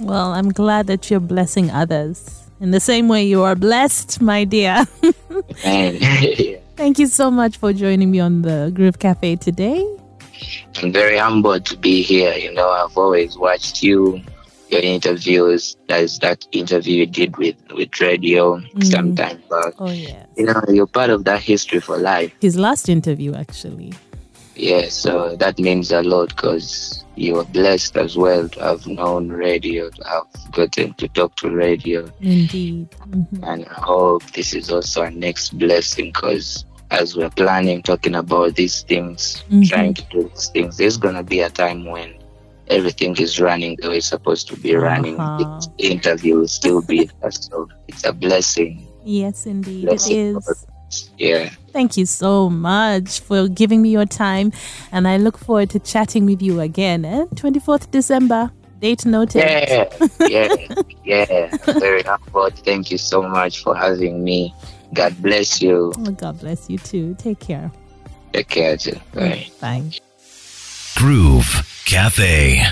Well, 0.00 0.32
I'm 0.32 0.48
glad 0.48 0.86
that 0.86 1.10
you're 1.10 1.20
blessing 1.20 1.70
others 1.70 2.48
in 2.62 2.70
the 2.70 2.80
same 2.80 3.08
way 3.08 3.24
you 3.24 3.42
are 3.42 3.54
blessed, 3.54 4.22
my 4.22 4.44
dear. 4.44 4.86
Yeah, 5.64 6.56
Thank 6.82 6.98
you 6.98 7.06
so 7.06 7.30
much 7.30 7.58
for 7.58 7.72
joining 7.72 8.10
me 8.10 8.18
on 8.18 8.42
the 8.42 8.72
Groove 8.74 8.98
Cafe 8.98 9.36
today. 9.36 9.86
I'm 10.82 10.90
very 10.90 11.16
humbled 11.16 11.64
to 11.66 11.76
be 11.76 12.02
here. 12.02 12.34
You 12.34 12.52
know, 12.52 12.68
I've 12.70 12.98
always 12.98 13.38
watched 13.38 13.84
you, 13.84 14.20
your 14.68 14.80
interviews. 14.80 15.76
There's 15.86 16.18
that 16.18 16.44
interview 16.50 16.96
you 16.96 17.06
did 17.06 17.36
with 17.36 17.54
with 17.72 18.00
radio 18.00 18.58
Mhm. 18.58 18.84
some 18.84 19.14
time 19.14 19.40
back. 19.48 19.74
Oh, 19.78 19.92
yeah. 19.92 20.26
You 20.36 20.46
know, 20.46 20.60
you're 20.70 20.88
part 20.88 21.10
of 21.10 21.22
that 21.26 21.40
history 21.40 21.78
for 21.78 21.98
life. 21.98 22.32
His 22.40 22.56
last 22.56 22.88
interview, 22.88 23.32
actually. 23.34 23.92
Yeah, 24.56 24.88
so 24.88 25.36
that 25.36 25.60
means 25.60 25.92
a 25.92 26.02
lot 26.02 26.30
because 26.34 27.04
you 27.14 27.38
are 27.38 27.44
blessed 27.44 27.96
as 27.96 28.16
well 28.16 28.48
to 28.48 28.60
have 28.60 28.88
known 28.88 29.28
radio, 29.28 29.88
to 29.88 30.02
have 30.08 30.26
gotten 30.50 30.94
to 30.94 31.06
talk 31.06 31.36
to 31.36 31.48
radio. 31.48 32.10
Indeed. 32.20 32.88
Mhm. 33.08 33.38
And 33.44 33.66
I 33.70 33.80
hope 33.80 34.24
this 34.32 34.52
is 34.52 34.68
also 34.68 35.02
our 35.02 35.12
next 35.12 35.56
blessing 35.56 36.06
because 36.12 36.64
as 36.92 37.16
we're 37.16 37.30
planning, 37.30 37.82
talking 37.82 38.14
about 38.14 38.54
these 38.54 38.82
things, 38.82 39.42
Mhm. 39.50 39.68
trying 39.68 39.94
to 39.94 40.02
do 40.10 40.30
these 40.34 40.48
things, 40.54 40.76
there's 40.76 40.96
going 40.96 41.14
to 41.14 41.22
be 41.24 41.40
a 41.40 41.50
time 41.50 41.84
when 41.86 42.14
everything 42.68 43.16
is 43.16 43.40
running 43.40 43.76
the 43.80 43.88
way 43.88 43.96
it's 43.98 44.08
supposed 44.08 44.48
to 44.48 44.56
be 44.56 44.74
running. 44.76 45.18
Uh-huh. 45.18 45.38
This 45.56 45.68
interview 45.78 46.38
will 46.38 46.48
still 46.48 46.80
be 46.82 47.10
there. 47.20 47.30
So 47.30 47.68
it's 47.88 48.04
a 48.04 48.12
blessing. 48.12 48.86
Yes, 49.04 49.46
indeed. 49.46 49.84
It 49.84 49.88
Blessing. 49.88 50.36
is. 50.36 50.66
Yeah. 51.18 51.48
Thank 51.72 51.96
you 51.96 52.04
so 52.06 52.50
much 52.50 53.20
for 53.20 53.48
giving 53.48 53.80
me 53.82 53.88
your 53.88 54.04
time. 54.06 54.52
And 54.92 55.08
I 55.08 55.16
look 55.16 55.38
forward 55.38 55.70
to 55.70 55.78
chatting 55.78 56.26
with 56.26 56.42
you 56.42 56.60
again. 56.60 57.04
Eh? 57.04 57.24
24th 57.34 57.90
December. 57.90 58.50
Date 58.80 59.06
noted. 59.06 59.38
Yeah, 59.38 59.88
yeah, 60.28 60.54
yeah. 61.04 61.56
Very 61.78 62.02
humbled. 62.02 62.54
Thank 62.64 62.90
you 62.90 62.98
so 62.98 63.22
much 63.22 63.62
for 63.62 63.74
having 63.76 64.22
me. 64.24 64.52
God 64.94 65.20
bless 65.22 65.62
you. 65.62 65.92
Oh, 65.96 66.10
God 66.10 66.40
bless 66.40 66.68
you 66.68 66.78
too. 66.78 67.14
Take 67.18 67.40
care. 67.40 67.70
Take 68.32 68.48
care 68.48 68.76
too. 68.76 68.98
Bye. 69.14 69.46
Bye. 69.60 69.90
Groove 70.96 71.66
Cafe. 71.84 72.62